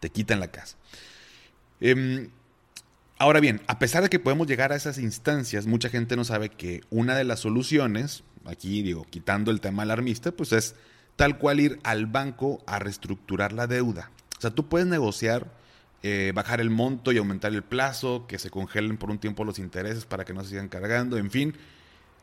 te 0.00 0.10
quitan 0.10 0.40
la 0.40 0.48
casa. 0.48 0.76
Eh, 1.80 2.28
Ahora 3.16 3.38
bien, 3.38 3.62
a 3.68 3.78
pesar 3.78 4.02
de 4.02 4.10
que 4.10 4.18
podemos 4.18 4.48
llegar 4.48 4.72
a 4.72 4.76
esas 4.76 4.98
instancias, 4.98 5.66
mucha 5.66 5.88
gente 5.88 6.16
no 6.16 6.24
sabe 6.24 6.48
que 6.48 6.80
una 6.90 7.14
de 7.16 7.22
las 7.22 7.40
soluciones, 7.40 8.24
aquí 8.44 8.82
digo, 8.82 9.06
quitando 9.08 9.52
el 9.52 9.60
tema 9.60 9.84
alarmista, 9.84 10.32
pues 10.32 10.52
es 10.52 10.74
tal 11.14 11.38
cual 11.38 11.60
ir 11.60 11.78
al 11.84 12.06
banco 12.06 12.60
a 12.66 12.80
reestructurar 12.80 13.52
la 13.52 13.68
deuda. 13.68 14.10
O 14.36 14.40
sea, 14.40 14.50
tú 14.50 14.68
puedes 14.68 14.88
negociar, 14.88 15.52
eh, 16.02 16.32
bajar 16.34 16.60
el 16.60 16.70
monto 16.70 17.12
y 17.12 17.18
aumentar 17.18 17.54
el 17.54 17.62
plazo, 17.62 18.26
que 18.26 18.40
se 18.40 18.50
congelen 18.50 18.96
por 18.96 19.10
un 19.10 19.18
tiempo 19.18 19.44
los 19.44 19.60
intereses 19.60 20.06
para 20.06 20.24
que 20.24 20.34
no 20.34 20.42
se 20.42 20.50
sigan 20.50 20.68
cargando, 20.68 21.16
en 21.16 21.30
fin. 21.30 21.54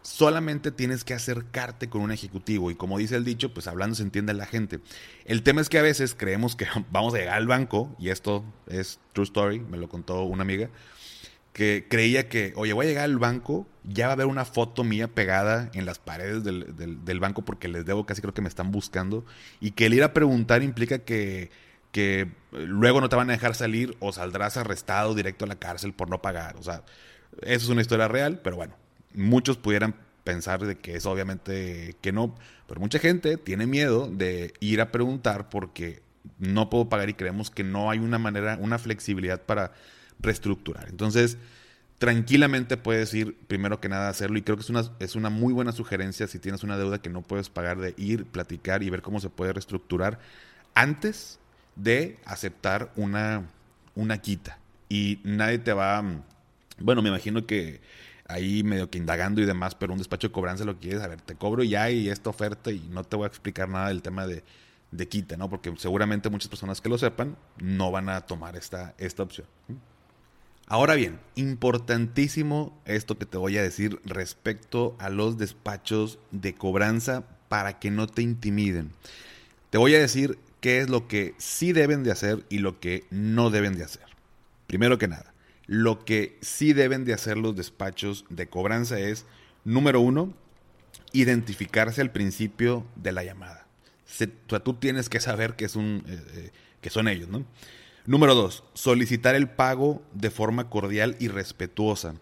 Solamente 0.02 0.72
tienes 0.72 1.04
que 1.04 1.14
acercarte 1.14 1.90
con 1.90 2.02
un 2.02 2.12
ejecutivo 2.12 2.72
y 2.72 2.76
como 2.76 2.98
dice 2.98 3.16
el 3.16 3.24
dicho, 3.24 3.54
pues 3.54 3.68
hablando 3.68 3.96
se 3.96 4.04
entiende 4.04 4.34
la 4.34 4.46
gente. 4.46 4.80
El 5.26 5.44
tema 5.44 5.62
es 5.62 5.70
que 5.70 5.78
a 5.78 5.84
veces 5.84 6.16
creemos 6.16 6.56
que 6.56 6.66
vamos 6.92 7.14
a 7.14 7.18
llegar 7.18 7.38
al 7.38 7.48
banco, 7.48 7.96
y 8.00 8.10
esto 8.10 8.44
es 8.68 9.00
true 9.14 9.26
story, 9.26 9.60
me 9.60 9.78
lo 9.78 9.90
contó 9.90 10.24
una 10.24 10.42
amiga, 10.42 10.70
que 11.54 11.86
creía 11.90 12.30
que, 12.30 12.54
oye, 12.56 12.74
voy 12.74 12.86
a 12.86 12.90
llegar 12.90 13.04
al 13.04 13.18
banco, 13.18 13.68
ya 13.84 14.08
va 14.08 14.14
a 14.14 14.16
haber 14.16 14.26
una 14.26 14.46
foto 14.46 14.84
mía 14.84 15.08
pegada 15.08 15.70
en 15.74 15.86
las 15.86 16.00
paredes 16.00 16.44
del, 16.44 17.20
banco 17.20 17.44
porque 17.44 17.68
les 17.68 17.86
debo, 17.86 18.06
casi 18.06 18.22
creo 18.22 18.34
que 18.34 18.42
me 18.42 18.50
están 18.50 18.72
buscando, 18.72 19.26
y 19.60 19.72
que 19.72 19.86
el 19.88 19.94
ir 19.94 20.04
a 20.04 20.14
preguntar 20.14 20.64
implica 20.64 21.00
que, 21.00 21.52
que 21.92 22.32
luego 22.52 23.02
no 23.02 23.10
te 23.10 23.18
van 23.18 23.30
a 23.30 23.34
dejar 23.34 23.54
salir 23.54 23.96
o 24.00 24.14
saldrás 24.14 24.58
arrestado 24.58 25.14
directo 25.14 25.46
a 25.46 25.48
la 25.48 25.56
cárcel 25.60 25.94
por 25.94 26.10
no 26.10 26.22
pagar. 26.22 26.56
O 26.56 26.64
sea, 26.64 26.84
eso 27.42 27.66
es 27.66 27.70
una 27.70 27.82
historia 27.82 28.08
real, 28.08 28.40
pero 28.42 28.56
bueno, 28.56 28.76
muchos 29.14 29.58
pudieran 29.58 29.96
pensar 30.24 30.66
de 30.66 30.78
que 30.78 30.96
es 30.96 31.06
obviamente 31.06 31.96
que 32.02 32.12
no, 32.12 32.36
pero 32.68 32.80
mucha 32.80 33.00
gente 33.00 33.38
tiene 33.38 33.68
miedo 33.68 34.08
de 34.08 34.54
ir 34.60 34.82
a 34.82 34.92
preguntar 34.92 35.50
porque 35.50 36.02
no 36.38 36.70
puedo 36.70 36.90
pagar 36.90 37.10
y 37.10 37.14
creemos 37.14 37.50
que 37.50 37.64
no 37.64 37.90
hay 37.90 38.00
una 38.00 38.20
manera, 38.20 38.58
una 38.62 38.78
flexibilidad 38.78 39.42
para 39.42 39.74
reestructurar. 40.20 40.88
Entonces, 40.90 41.38
tranquilamente 41.98 42.78
puedes 42.78 43.14
ir, 43.14 43.38
primero 43.48 43.80
que 43.80 43.90
nada, 43.90 44.08
a 44.08 44.10
hacerlo. 44.10 44.38
Y 44.38 44.42
creo 44.42 44.58
que 44.58 44.64
es 44.64 44.70
una, 44.70 44.84
es 45.00 45.16
una 45.16 45.30
muy 45.30 45.54
buena 45.54 45.72
sugerencia 45.72 46.28
si 46.28 46.40
tienes 46.40 46.64
una 46.64 46.78
deuda 46.78 47.02
que 47.02 47.10
no 47.10 47.22
puedes 47.22 47.50
pagar, 47.50 47.80
de 47.80 47.94
ir, 47.98 48.26
platicar 48.26 48.84
y 48.84 48.90
ver 48.90 49.02
cómo 49.02 49.20
se 49.20 49.30
puede 49.30 49.54
reestructurar 49.54 50.20
antes 50.74 51.40
de 51.76 52.18
aceptar 52.26 52.92
una, 52.96 53.44
una 53.96 54.18
quita. 54.20 54.58
Y 54.90 55.20
nadie 55.24 55.60
te 55.60 55.74
va. 55.74 56.04
Bueno, 56.80 57.02
me 57.02 57.10
imagino 57.10 57.46
que 57.46 57.82
ahí 58.32 58.64
medio 58.64 58.90
que 58.90 58.98
indagando 58.98 59.42
y 59.42 59.46
demás, 59.46 59.76
pero 59.76 59.94
un 59.94 60.00
despacho 60.00 60.28
de 60.28 60.32
cobranza 60.32 60.66
lo 60.66 60.80
quieres, 60.80 61.02
a 61.02 61.08
ver, 61.08 61.22
te 61.22 61.36
cobro 61.36 61.64
ya 61.64 61.90
y 61.90 62.10
esta 62.10 62.30
oferta 62.30 62.72
y 62.72 62.80
no 62.90 63.04
te 63.04 63.16
voy 63.16 63.26
a 63.26 63.28
explicar 63.28 63.70
nada 63.70 63.90
del 63.90 64.02
tema 64.02 64.28
de, 64.28 64.44
de 64.92 65.08
quita, 65.08 65.38
¿no? 65.38 65.50
Porque 65.50 65.74
seguramente 65.78 66.30
muchas 66.30 66.50
personas 66.50 66.82
que 66.82 66.90
lo 66.90 66.98
sepan 66.98 67.38
no 67.58 67.92
van 67.92 68.10
a 68.10 68.22
tomar 68.22 68.56
esta, 68.56 68.94
esta 68.98 69.24
opción. 69.24 69.48
Ahora 70.68 70.96
bien, 70.96 71.20
importantísimo 71.36 72.82
esto 72.86 73.18
que 73.18 73.26
te 73.26 73.38
voy 73.38 73.58
a 73.58 73.62
decir 73.62 74.00
respecto 74.06 74.96
a 75.00 75.10
los 75.10 75.38
despachos 75.38 76.18
de 76.32 76.54
cobranza 76.56 77.26
para 77.50 77.80
que 77.80 77.92
no 77.92 78.08
te 78.08 78.22
intimiden. 78.22 78.92
Te 79.70 79.78
voy 79.78 79.96
a 79.96 80.00
decir 80.00 80.40
qué 80.62 80.80
es 80.80 80.90
lo 80.90 81.08
que 81.10 81.36
sí 81.38 81.74
deben 81.74 82.04
de 82.04 82.12
hacer 82.12 82.46
y 82.50 82.60
lo 82.60 82.80
que 82.80 83.06
no 83.10 83.50
deben 83.50 83.76
de 83.78 83.84
hacer. 83.84 84.06
Primero 84.68 84.98
que 84.98 85.10
nada, 85.10 85.31
lo 85.68 86.04
que 86.06 86.38
sí 86.42 86.74
deben 86.74 87.06
de 87.06 87.14
hacer 87.14 87.38
los 87.38 87.56
despachos 87.56 88.26
de 88.30 88.48
cobranza 88.48 89.00
es, 89.00 89.26
número 89.64 90.02
uno, 90.02 90.34
identificarse 91.14 92.02
al 92.02 92.12
principio 92.12 92.86
de 92.96 93.12
la 93.12 93.24
llamada. 93.24 93.68
tú 94.64 94.74
tienes 94.76 95.10
que 95.10 95.20
saber 95.20 95.56
que, 95.56 95.66
es 95.66 95.76
un, 95.76 96.04
eh, 96.08 96.24
eh, 96.34 96.52
que 96.82 96.90
son 96.90 97.08
ellos, 97.08 97.30
¿no? 97.30 97.46
Número 98.06 98.34
dos, 98.34 98.64
solicitar 98.74 99.36
el 99.36 99.48
pago 99.48 100.02
de 100.14 100.32
forma 100.32 100.70
cordial 100.70 101.16
y 101.20 101.28
respetuosa. 101.28 102.16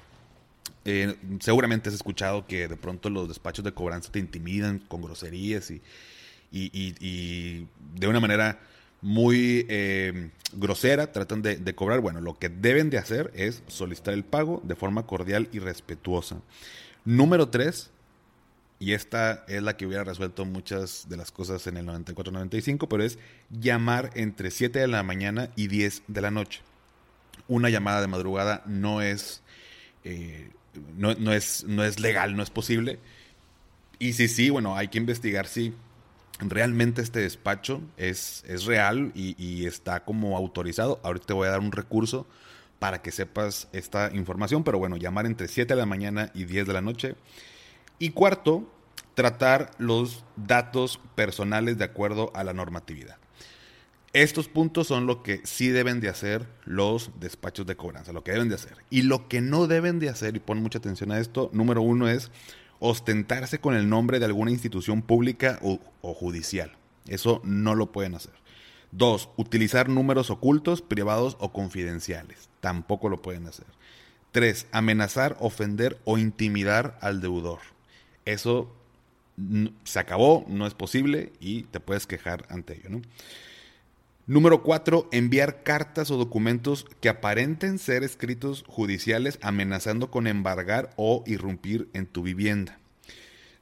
Eh, 0.83 1.15
seguramente 1.39 1.89
has 1.89 1.95
escuchado 1.95 2.45
que 2.47 2.67
de 2.67 2.75
pronto 2.75 3.09
los 3.09 3.27
despachos 3.27 3.63
de 3.63 3.73
cobranza 3.73 4.11
te 4.11 4.19
intimidan 4.19 4.79
con 4.79 5.01
groserías 5.01 5.71
y, 5.71 5.81
y, 6.51 7.67
de 7.95 8.07
una 8.07 8.19
manera 8.19 8.59
muy 9.01 9.65
eh, 9.69 10.29
grosera 10.53 11.11
tratan 11.11 11.41
de, 11.41 11.75
cobrar. 11.75 12.01
Bueno, 12.01 12.21
lo 12.21 12.37
que 12.37 12.49
deben 12.49 12.89
de 12.89 12.97
hacer 12.97 13.31
es 13.35 13.63
solicitar 13.67 14.13
el 14.13 14.23
pago 14.23 14.61
de 14.63 14.75
forma 14.75 15.05
cordial 15.05 15.49
y 15.51 15.59
respetuosa. 15.59 16.41
Número 17.05 17.49
tres, 17.49 17.91
y 18.79 18.93
esta 18.93 19.43
es 19.47 19.61
la 19.61 19.77
que 19.77 19.85
hubiera 19.85 20.03
resuelto 20.03 20.45
muchas 20.45 21.07
de 21.09 21.17
las 21.17 21.31
cosas 21.31 21.65
en 21.67 21.77
el 21.77 21.85
94-95, 21.87 22.87
pero 22.89 23.03
es 23.03 23.19
llamar 23.49 24.11
entre 24.15 24.51
7 24.51 24.79
de 24.79 24.87
la 24.87 25.03
mañana 25.03 25.49
y 25.55 25.67
10 25.67 26.03
de 26.07 26.21
la 26.21 26.31
noche. 26.31 26.61
Una 27.47 27.69
llamada 27.69 28.01
de 28.01 28.07
madrugada 28.07 28.63
no 28.65 29.01
es, 29.01 29.41
eh, 30.03 30.49
no, 30.95 31.11
es, 31.33 31.63
no 31.65 31.83
es 31.83 31.99
legal, 31.99 32.35
no 32.35 32.43
es 32.43 32.49
posible. 32.49 32.99
Y 33.97 34.13
si 34.13 34.27
sí, 34.29 34.49
bueno, 34.49 34.75
hay 34.77 34.87
que 34.87 34.97
investigar 34.97 35.47
si 35.47 35.73
realmente 36.39 37.01
este 37.01 37.19
despacho 37.19 37.81
es, 37.97 38.43
es 38.47 38.65
real 38.65 39.11
y, 39.13 39.35
y 39.43 39.65
está 39.65 40.03
como 40.05 40.37
autorizado. 40.37 40.99
Ahorita 41.03 41.27
te 41.27 41.33
voy 41.33 41.47
a 41.47 41.51
dar 41.51 41.59
un 41.59 41.71
recurso 41.71 42.27
para 42.79 43.01
que 43.01 43.11
sepas 43.11 43.67
esta 43.73 44.09
información, 44.13 44.63
pero 44.63 44.79
bueno, 44.79 44.97
llamar 44.97 45.25
entre 45.25 45.47
7 45.47 45.73
de 45.73 45.79
la 45.79 45.85
mañana 45.85 46.31
y 46.33 46.45
10 46.45 46.67
de 46.67 46.73
la 46.73 46.81
noche 46.81 47.15
y 47.99 48.11
cuarto, 48.11 48.71
tratar 49.13 49.71
los 49.77 50.23
datos 50.37 50.99
personales 51.15 51.77
de 51.77 51.83
acuerdo 51.83 52.31
a 52.33 52.45
la 52.45 52.53
normatividad. 52.53 53.17
Estos 54.13 54.47
puntos 54.47 54.87
son 54.87 55.05
lo 55.05 55.21
que 55.21 55.41
sí 55.43 55.67
deben 55.67 55.99
de 55.99 56.09
hacer 56.09 56.47
los 56.65 57.11
despachos 57.19 57.67
de 57.67 57.75
cobranza, 57.75 58.11
lo 58.11 58.23
que 58.23 58.31
deben 58.31 58.49
de 58.49 58.55
hacer. 58.55 58.77
Y 58.89 59.03
lo 59.03 59.27
que 59.27 59.41
no 59.41 59.67
deben 59.67 59.99
de 59.99 60.09
hacer, 60.09 60.35
y 60.35 60.39
pon 60.39 60.63
mucha 60.63 60.79
atención 60.79 61.11
a 61.11 61.19
esto, 61.19 61.51
número 61.53 61.81
uno 61.81 62.07
es 62.07 62.31
ostentarse 62.79 63.59
con 63.59 63.75
el 63.75 63.89
nombre 63.89 64.19
de 64.19 64.25
alguna 64.25 64.51
institución 64.51 65.01
pública 65.01 65.59
o, 65.61 65.79
judicial. 66.13 66.71
Eso 67.07 67.41
no 67.43 67.75
lo 67.75 67.91
pueden 67.91 68.15
hacer. 68.15 68.33
Dos, 68.91 69.29
utilizar 69.37 69.89
números 69.89 70.29
ocultos, 70.29 70.81
privados 70.81 71.37
o 71.39 71.51
confidenciales. 71.51 72.49
Tampoco 72.59 73.09
lo 73.09 73.21
pueden 73.21 73.47
hacer. 73.47 73.67
Tres, 74.31 74.67
amenazar, 74.71 75.37
ofender 75.39 75.99
o 76.05 76.17
intimidar 76.17 76.97
al 77.01 77.21
deudor. 77.21 77.59
Eso 78.25 78.71
se 79.83 79.99
acabó, 79.99 80.45
no 80.47 80.67
es 80.67 80.73
posible 80.73 81.31
y 81.39 81.63
te 81.63 81.79
puedes 81.79 82.07
quejar 82.07 82.45
ante 82.49 82.73
ello. 82.73 83.01
Número 84.29 84.61
cuatro, 84.61 85.09
enviar 85.11 85.63
cartas 85.63 86.11
o 86.11 86.17
documentos 86.17 86.85
que 87.01 87.09
aparenten 87.09 87.79
ser 87.79 88.03
escritos 88.03 88.63
judiciales 88.67 89.39
amenazando 89.41 90.11
con 90.11 90.27
embargar 90.27 90.91
o 90.97 91.23
irrumpir 91.25 91.89
en 91.93 92.05
tu 92.05 92.21
vivienda. 92.21 92.77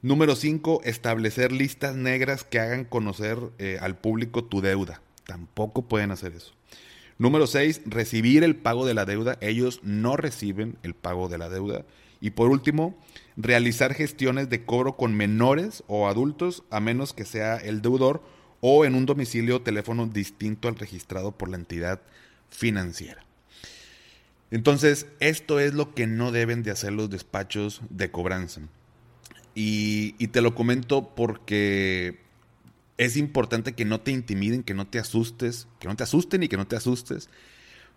Número 0.02 0.36
cinco, 0.36 0.82
establecer 0.84 1.52
listas 1.52 1.96
negras 1.96 2.44
que 2.44 2.60
hagan 2.60 2.84
conocer 2.84 3.38
eh, 3.56 3.78
al 3.80 3.96
público 3.96 4.44
tu 4.44 4.60
deuda. 4.60 5.00
Tampoco 5.24 5.88
pueden 5.88 6.10
hacer 6.10 6.34
eso. 6.34 6.52
Número 7.16 7.46
seis, 7.46 7.80
recibir 7.86 8.44
el 8.44 8.54
pago 8.54 8.84
de 8.84 8.92
la 8.92 9.06
deuda. 9.06 9.38
Ellos 9.40 9.80
no 9.84 10.18
reciben 10.18 10.76
el 10.82 10.92
pago 10.92 11.30
de 11.30 11.38
la 11.38 11.48
deuda. 11.48 11.86
Y 12.20 12.32
por 12.32 12.50
último, 12.50 12.94
realizar 13.38 13.94
gestiones 13.94 14.50
de 14.50 14.66
cobro 14.66 14.98
con 14.98 15.14
menores 15.14 15.82
o 15.86 16.08
adultos, 16.08 16.62
a 16.68 16.78
menos 16.78 17.14
que 17.14 17.24
sea 17.24 17.56
el 17.56 17.80
deudor 17.80 18.22
o 18.60 18.84
en 18.84 18.94
un 18.94 19.06
domicilio 19.06 19.56
o 19.56 19.62
teléfono 19.62 20.06
distinto 20.06 20.68
al 20.68 20.76
registrado 20.76 21.32
por 21.32 21.48
la 21.48 21.56
entidad 21.56 22.00
financiera. 22.50 23.24
Entonces, 24.50 25.06
esto 25.20 25.60
es 25.60 25.74
lo 25.74 25.94
que 25.94 26.06
no 26.06 26.32
deben 26.32 26.62
de 26.62 26.70
hacer 26.70 26.92
los 26.92 27.10
despachos 27.10 27.82
de 27.90 28.10
cobranza. 28.10 28.62
Y, 29.54 30.14
y, 30.18 30.28
te 30.28 30.40
lo 30.40 30.54
comento 30.54 31.14
porque 31.14 32.20
es 32.96 33.16
importante 33.16 33.72
que 33.74 33.84
no 33.84 34.00
te 34.00 34.12
intimiden, 34.12 34.62
que 34.62 34.74
no 34.74 34.86
te 34.86 34.98
asustes, 34.98 35.66
que 35.80 35.88
no 35.88 35.96
te 35.96 36.04
asusten 36.04 36.42
y 36.42 36.48
que 36.48 36.56
no 36.56 36.66
te 36.66 36.76
asustes, 36.76 37.28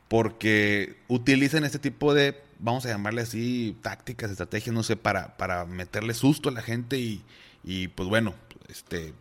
porque 0.08 0.98
utilizan 1.08 1.64
este 1.64 1.80
tipo 1.80 2.14
de 2.14 2.36
vamos 2.62 2.86
a 2.86 2.90
llamarle 2.90 3.22
así, 3.22 3.76
tácticas, 3.82 4.32
estrategias, 4.32 4.74
no 4.74 4.84
sé, 4.84 4.96
para, 4.96 5.36
para 5.38 5.66
meterle 5.66 6.14
susto 6.14 6.50
a 6.50 6.52
la 6.52 6.62
gente 6.62 6.98
y, 6.98 7.24
y 7.64 7.90
pues 7.90 8.08
bueno, 8.08 8.36
este, 8.70 9.14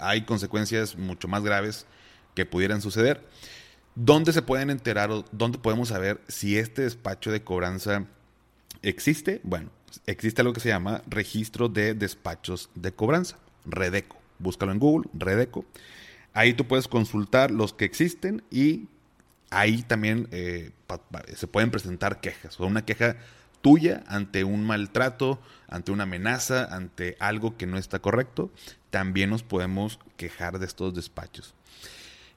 hay 0.00 0.22
consecuencias 0.24 0.96
mucho 0.96 1.28
más 1.28 1.42
graves 1.42 1.86
que 2.34 2.46
pudieran 2.46 2.80
suceder. 2.80 3.24
¿Dónde 3.94 4.32
se 4.32 4.42
pueden 4.42 4.70
enterar 4.70 5.10
o 5.10 5.24
dónde 5.30 5.58
podemos 5.58 5.88
saber 5.88 6.20
si 6.28 6.58
este 6.58 6.82
despacho 6.82 7.30
de 7.30 7.42
cobranza 7.42 8.06
existe? 8.82 9.40
Bueno, 9.44 9.70
existe 10.06 10.40
algo 10.40 10.52
que 10.52 10.60
se 10.60 10.68
llama 10.68 11.02
Registro 11.06 11.68
de 11.68 11.94
Despachos 11.94 12.70
de 12.74 12.92
Cobranza, 12.92 13.38
Redeco. 13.64 14.16
Búscalo 14.38 14.72
en 14.72 14.80
Google, 14.80 15.08
Redeco. 15.14 15.64
Ahí 16.32 16.54
tú 16.54 16.66
puedes 16.66 16.88
consultar 16.88 17.52
los 17.52 17.72
que 17.72 17.84
existen 17.84 18.42
y 18.50 18.88
ahí 19.50 19.82
también 19.82 20.28
eh, 20.32 20.72
se 21.36 21.46
pueden 21.46 21.70
presentar 21.70 22.20
quejas, 22.20 22.58
o 22.58 22.66
una 22.66 22.84
queja 22.84 23.16
tuya 23.64 24.04
ante 24.08 24.44
un 24.44 24.62
maltrato, 24.62 25.40
ante 25.68 25.90
una 25.90 26.02
amenaza, 26.02 26.66
ante 26.66 27.16
algo 27.18 27.56
que 27.56 27.66
no 27.66 27.78
está 27.78 27.98
correcto, 27.98 28.50
también 28.90 29.30
nos 29.30 29.42
podemos 29.42 29.98
quejar 30.18 30.58
de 30.58 30.66
estos 30.66 30.92
despachos. 30.92 31.54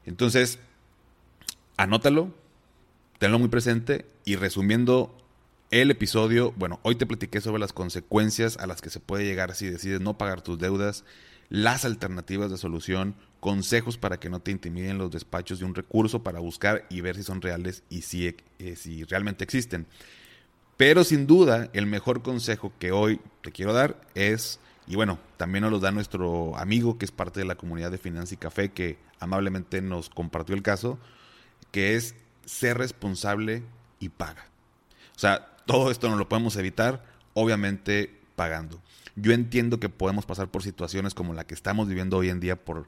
Entonces, 0.06 0.58
anótalo, 1.76 2.34
tenlo 3.20 3.40
muy 3.40 3.50
presente 3.50 4.06
y 4.24 4.38
resumiendo 4.38 5.18
el 5.70 5.92
episodio, 5.92 6.54
bueno, 6.56 6.80
hoy 6.84 6.96
te 6.96 7.06
platiqué 7.06 7.42
sobre 7.42 7.60
las 7.60 7.74
consecuencias 7.74 8.56
a 8.56 8.66
las 8.66 8.82
que 8.82 8.90
se 8.90 9.02
puede 9.02 9.26
llegar 9.26 9.54
si 9.54 9.68
decides 9.68 10.00
no 10.00 10.18
pagar 10.18 10.40
tus 10.40 10.58
deudas, 10.58 11.04
las 11.50 11.84
alternativas 11.84 12.50
de 12.52 12.58
solución, 12.58 13.16
consejos 13.42 13.98
para 13.98 14.18
que 14.18 14.30
no 14.30 14.40
te 14.40 14.52
intimiden 14.52 14.98
los 14.98 15.12
despachos 15.12 15.60
de 15.60 15.66
un 15.66 15.76
recurso 15.76 16.24
para 16.24 16.40
buscar 16.40 16.86
y 16.90 17.02
ver 17.02 17.18
si 17.18 17.24
son 17.24 17.42
reales 17.42 17.84
y 17.90 18.04
si, 18.04 18.34
eh, 18.60 18.76
si 18.78 19.04
realmente 19.04 19.44
existen. 19.44 19.88
Pero 20.78 21.04
sin 21.04 21.28
duda, 21.28 21.70
el 21.74 21.88
mejor 21.88 22.22
consejo 22.22 22.72
que 22.80 22.92
hoy 22.92 23.20
te 23.42 23.52
quiero 23.52 23.74
dar 23.74 24.00
es, 24.16 24.60
y 24.88 24.96
bueno, 24.96 25.20
también 25.38 25.64
nos 25.64 25.72
lo 25.72 25.80
da 25.80 25.92
nuestro 25.92 26.56
amigo 26.56 26.98
que 26.98 27.06
es 27.06 27.12
parte 27.12 27.40
de 27.40 27.46
la 27.46 27.56
comunidad 27.56 27.92
de 27.92 27.98
Finanza 27.98 28.36
y 28.36 28.38
Café, 28.38 28.72
que 28.72 28.98
amablemente 29.20 29.82
nos 29.82 30.10
compartió 30.10 30.56
el 30.56 30.62
caso, 30.62 31.00
que 31.72 31.96
es 31.96 32.16
ser 32.46 32.78
responsable 32.78 33.64
y 34.00 34.10
paga. 34.10 34.46
O 35.16 35.20
sea, 35.20 35.56
todo 35.66 35.90
esto 35.90 36.10
no 36.10 36.16
lo 36.16 36.30
podemos 36.30 36.56
evitar, 36.56 37.04
obviamente 37.34 38.22
pagando. 38.36 38.80
Yo 39.16 39.34
entiendo 39.34 39.80
que 39.80 39.90
podemos 39.90 40.28
pasar 40.28 40.48
por 40.50 40.62
situaciones 40.62 41.16
como 41.16 41.34
la 41.34 41.48
que 41.48 41.56
estamos 41.56 41.88
viviendo 41.88 42.18
hoy 42.18 42.30
en 42.30 42.40
día 42.40 42.56
por 42.56 42.88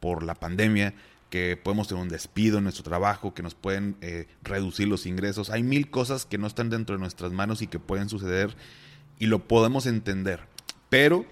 por 0.00 0.22
la 0.22 0.34
pandemia, 0.34 0.94
que 1.30 1.56
podemos 1.56 1.88
tener 1.88 2.02
un 2.02 2.08
despido 2.08 2.58
en 2.58 2.64
nuestro 2.64 2.84
trabajo, 2.84 3.32
que 3.34 3.42
nos 3.42 3.54
pueden 3.54 3.96
eh, 4.00 4.26
reducir 4.42 4.88
los 4.88 5.06
ingresos. 5.06 5.48
Hay 5.50 5.62
mil 5.62 5.90
cosas 5.90 6.26
que 6.26 6.38
no 6.38 6.46
están 6.46 6.68
dentro 6.68 6.96
de 6.96 7.00
nuestras 7.00 7.32
manos 7.32 7.62
y 7.62 7.68
que 7.68 7.78
pueden 7.78 8.08
suceder 8.08 8.54
y 9.18 9.26
lo 9.26 9.46
podemos 9.46 9.86
entender. 9.86 10.40
Pero 10.90 11.24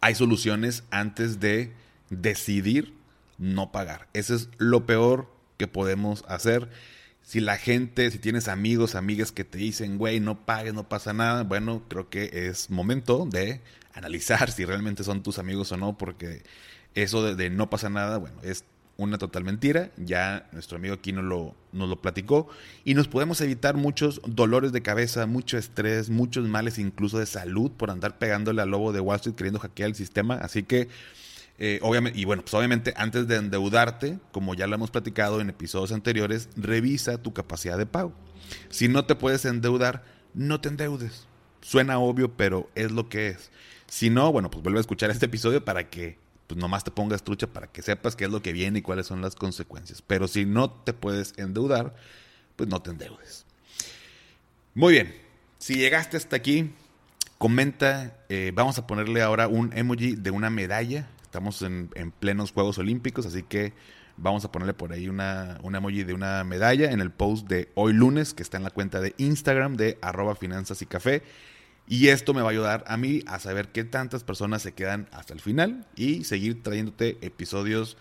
hay 0.00 0.14
soluciones 0.14 0.84
antes 0.90 1.40
de 1.40 1.72
decidir 2.10 2.94
no 3.36 3.72
pagar. 3.72 4.08
Eso 4.12 4.34
es 4.34 4.48
lo 4.58 4.86
peor 4.86 5.28
que 5.56 5.66
podemos 5.66 6.24
hacer. 6.28 6.70
Si 7.22 7.40
la 7.40 7.56
gente, 7.56 8.10
si 8.10 8.18
tienes 8.18 8.48
amigos, 8.48 8.94
amigas 8.94 9.32
que 9.32 9.44
te 9.44 9.58
dicen, 9.58 9.98
güey, 9.98 10.20
no 10.20 10.46
pagues, 10.46 10.72
no 10.72 10.88
pasa 10.88 11.12
nada, 11.12 11.42
bueno, 11.42 11.82
creo 11.88 12.08
que 12.08 12.48
es 12.48 12.70
momento 12.70 13.26
de 13.30 13.60
analizar 13.92 14.50
si 14.52 14.64
realmente 14.64 15.04
son 15.04 15.22
tus 15.22 15.38
amigos 15.38 15.72
o 15.72 15.76
no, 15.76 15.98
porque 15.98 16.42
eso 17.02 17.34
de, 17.34 17.50
no 17.50 17.70
pasa 17.70 17.88
nada, 17.90 18.18
bueno, 18.18 18.36
es 18.42 18.64
una 18.98 19.16
total 19.16 19.44
mentira. 19.44 19.90
Ya 19.96 20.48
nuestro 20.52 20.76
amigo 20.76 20.94
aquí 20.94 21.12
nos 21.12 21.24
lo, 21.24 21.54
lo 21.72 22.02
platicó. 22.02 22.48
Y 22.84 22.94
nos 22.94 23.08
podemos 23.08 23.40
evitar 23.40 23.76
muchos 23.76 24.20
dolores 24.26 24.72
de 24.72 24.82
cabeza, 24.82 25.26
mucho 25.26 25.56
estrés, 25.56 26.10
muchos 26.10 26.46
males 26.46 26.78
incluso 26.78 27.18
de 27.18 27.26
salud 27.26 27.70
por 27.70 27.90
andar 27.90 28.18
pegándole 28.18 28.60
al 28.60 28.70
lobo 28.70 28.92
de 28.92 29.00
Wall 29.00 29.16
Street 29.16 29.36
queriendo 29.36 29.60
hackear 29.60 29.90
el 29.90 29.94
sistema. 29.94 30.34
Así 30.34 30.64
que, 30.64 30.88
eh, 31.58 31.78
obviamente, 31.82 32.18
y 32.18 32.24
bueno, 32.24 32.42
pues 32.42 32.54
obviamente 32.54 32.92
antes 32.96 33.28
de 33.28 33.36
endeudarte, 33.36 34.18
como 34.32 34.54
ya 34.54 34.66
lo 34.66 34.74
hemos 34.74 34.90
platicado 34.90 35.40
en 35.40 35.48
episodios 35.48 35.92
anteriores, 35.92 36.48
revisa 36.56 37.22
tu 37.22 37.32
capacidad 37.32 37.78
de 37.78 37.86
pago. 37.86 38.12
Si 38.68 38.88
no 38.88 39.04
te 39.04 39.14
puedes 39.14 39.44
endeudar, 39.44 40.04
no 40.34 40.60
te 40.60 40.70
endeudes. 40.70 41.28
Suena 41.60 41.98
obvio, 41.98 42.36
pero 42.36 42.68
es 42.74 42.90
lo 42.90 43.08
que 43.08 43.28
es. 43.28 43.50
Si 43.86 44.10
no, 44.10 44.32
bueno, 44.32 44.50
pues 44.50 44.62
vuelve 44.62 44.78
a 44.78 44.80
escuchar 44.80 45.10
este 45.10 45.26
episodio 45.26 45.64
para 45.64 45.88
que 45.88 46.18
pues 46.48 46.58
nomás 46.58 46.82
te 46.82 46.90
pongas 46.90 47.22
trucha 47.22 47.46
para 47.46 47.66
que 47.68 47.82
sepas 47.82 48.16
qué 48.16 48.24
es 48.24 48.30
lo 48.30 48.42
que 48.42 48.52
viene 48.52 48.80
y 48.80 48.82
cuáles 48.82 49.06
son 49.06 49.20
las 49.20 49.36
consecuencias. 49.36 50.02
Pero 50.02 50.26
si 50.26 50.46
no 50.46 50.70
te 50.70 50.94
puedes 50.94 51.34
endeudar, 51.36 51.94
pues 52.56 52.68
no 52.68 52.80
te 52.80 52.90
endeudes. 52.90 53.44
Muy 54.74 54.94
bien, 54.94 55.14
si 55.58 55.74
llegaste 55.74 56.16
hasta 56.16 56.36
aquí, 56.36 56.72
comenta, 57.36 58.16
eh, 58.30 58.50
vamos 58.54 58.78
a 58.78 58.86
ponerle 58.86 59.20
ahora 59.20 59.46
un 59.46 59.76
emoji 59.76 60.16
de 60.16 60.30
una 60.30 60.48
medalla. 60.48 61.06
Estamos 61.22 61.60
en, 61.60 61.90
plenos 62.18 62.52
Juegos 62.52 62.78
Olímpicos, 62.78 63.26
así 63.26 63.42
que 63.42 63.74
vamos 64.16 64.46
a 64.46 64.50
ponerle 64.50 64.72
por 64.72 64.92
ahí 64.92 65.08
una, 65.08 65.58
un 65.62 65.74
emoji 65.74 66.02
de 66.02 66.14
una 66.14 66.42
medalla 66.44 66.90
en 66.90 67.00
el 67.00 67.10
post 67.10 67.46
de 67.46 67.70
hoy 67.74 67.92
lunes, 67.92 68.32
que 68.32 68.42
está 68.42 68.56
en 68.56 68.64
la 68.64 68.70
cuenta 68.70 69.02
de 69.02 69.14
Instagram 69.18 69.76
de 69.76 69.98
arroba 70.00 70.34
finanzas 70.34 70.80
y 70.80 70.86
café. 70.86 71.22
Y 71.90 72.08
esto 72.08 72.34
me 72.34 72.42
va 72.42 72.48
a 72.48 72.52
ayudar 72.52 72.84
a 72.86 72.98
mí 72.98 73.22
a 73.26 73.38
saber 73.38 73.72
qué 73.72 73.82
tantas 73.82 74.22
personas 74.22 74.60
se 74.60 74.72
quedan 74.72 75.08
hasta 75.10 75.32
el 75.32 75.40
final 75.40 75.86
y 75.96 76.24
seguir 76.24 76.62
trayéndote 76.62 77.16
episodios 77.22 77.96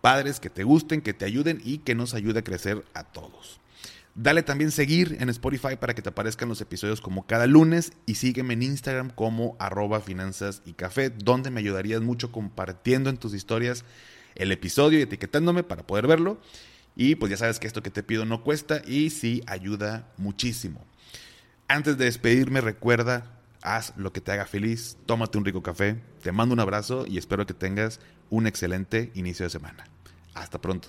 padres 0.00 0.40
que 0.40 0.48
te 0.48 0.64
gusten, 0.64 1.02
que 1.02 1.12
te 1.12 1.26
ayuden 1.26 1.60
y 1.62 1.78
que 1.78 1.94
nos 1.94 2.14
ayude 2.14 2.38
a 2.38 2.44
crecer 2.44 2.82
a 2.94 3.04
todos. 3.04 3.60
Dale 4.14 4.42
también 4.42 4.70
seguir 4.70 5.18
en 5.20 5.28
Spotify 5.28 5.76
para 5.78 5.94
que 5.94 6.00
te 6.00 6.08
aparezcan 6.08 6.48
los 6.48 6.62
episodios 6.62 7.02
como 7.02 7.26
cada 7.26 7.46
lunes 7.46 7.92
y 8.06 8.14
sígueme 8.14 8.54
en 8.54 8.62
Instagram 8.62 9.10
como 9.10 9.54
arroba 9.58 10.00
finanzas 10.00 10.62
y 10.64 10.72
café, 10.72 11.10
donde 11.10 11.50
me 11.50 11.60
ayudarías 11.60 12.00
mucho 12.00 12.32
compartiendo 12.32 13.10
en 13.10 13.18
tus 13.18 13.34
historias 13.34 13.84
el 14.34 14.50
episodio 14.50 14.98
y 14.98 15.02
etiquetándome 15.02 15.62
para 15.62 15.86
poder 15.86 16.06
verlo. 16.06 16.40
Y 16.94 17.16
pues 17.16 17.28
ya 17.28 17.36
sabes 17.36 17.58
que 17.58 17.66
esto 17.66 17.82
que 17.82 17.90
te 17.90 18.02
pido 18.02 18.24
no 18.24 18.42
cuesta 18.42 18.80
y 18.86 19.10
sí 19.10 19.42
ayuda 19.46 20.08
muchísimo. 20.16 20.82
Antes 21.68 21.98
de 21.98 22.04
despedirme, 22.04 22.60
recuerda, 22.60 23.24
haz 23.60 23.92
lo 23.96 24.12
que 24.12 24.20
te 24.20 24.30
haga 24.30 24.46
feliz, 24.46 24.96
tómate 25.04 25.36
un 25.36 25.44
rico 25.44 25.64
café, 25.64 26.00
te 26.22 26.30
mando 26.30 26.52
un 26.52 26.60
abrazo 26.60 27.04
y 27.06 27.18
espero 27.18 27.44
que 27.44 27.54
tengas 27.54 27.98
un 28.30 28.46
excelente 28.46 29.10
inicio 29.14 29.46
de 29.46 29.50
semana. 29.50 29.84
Hasta 30.34 30.60
pronto. 30.60 30.88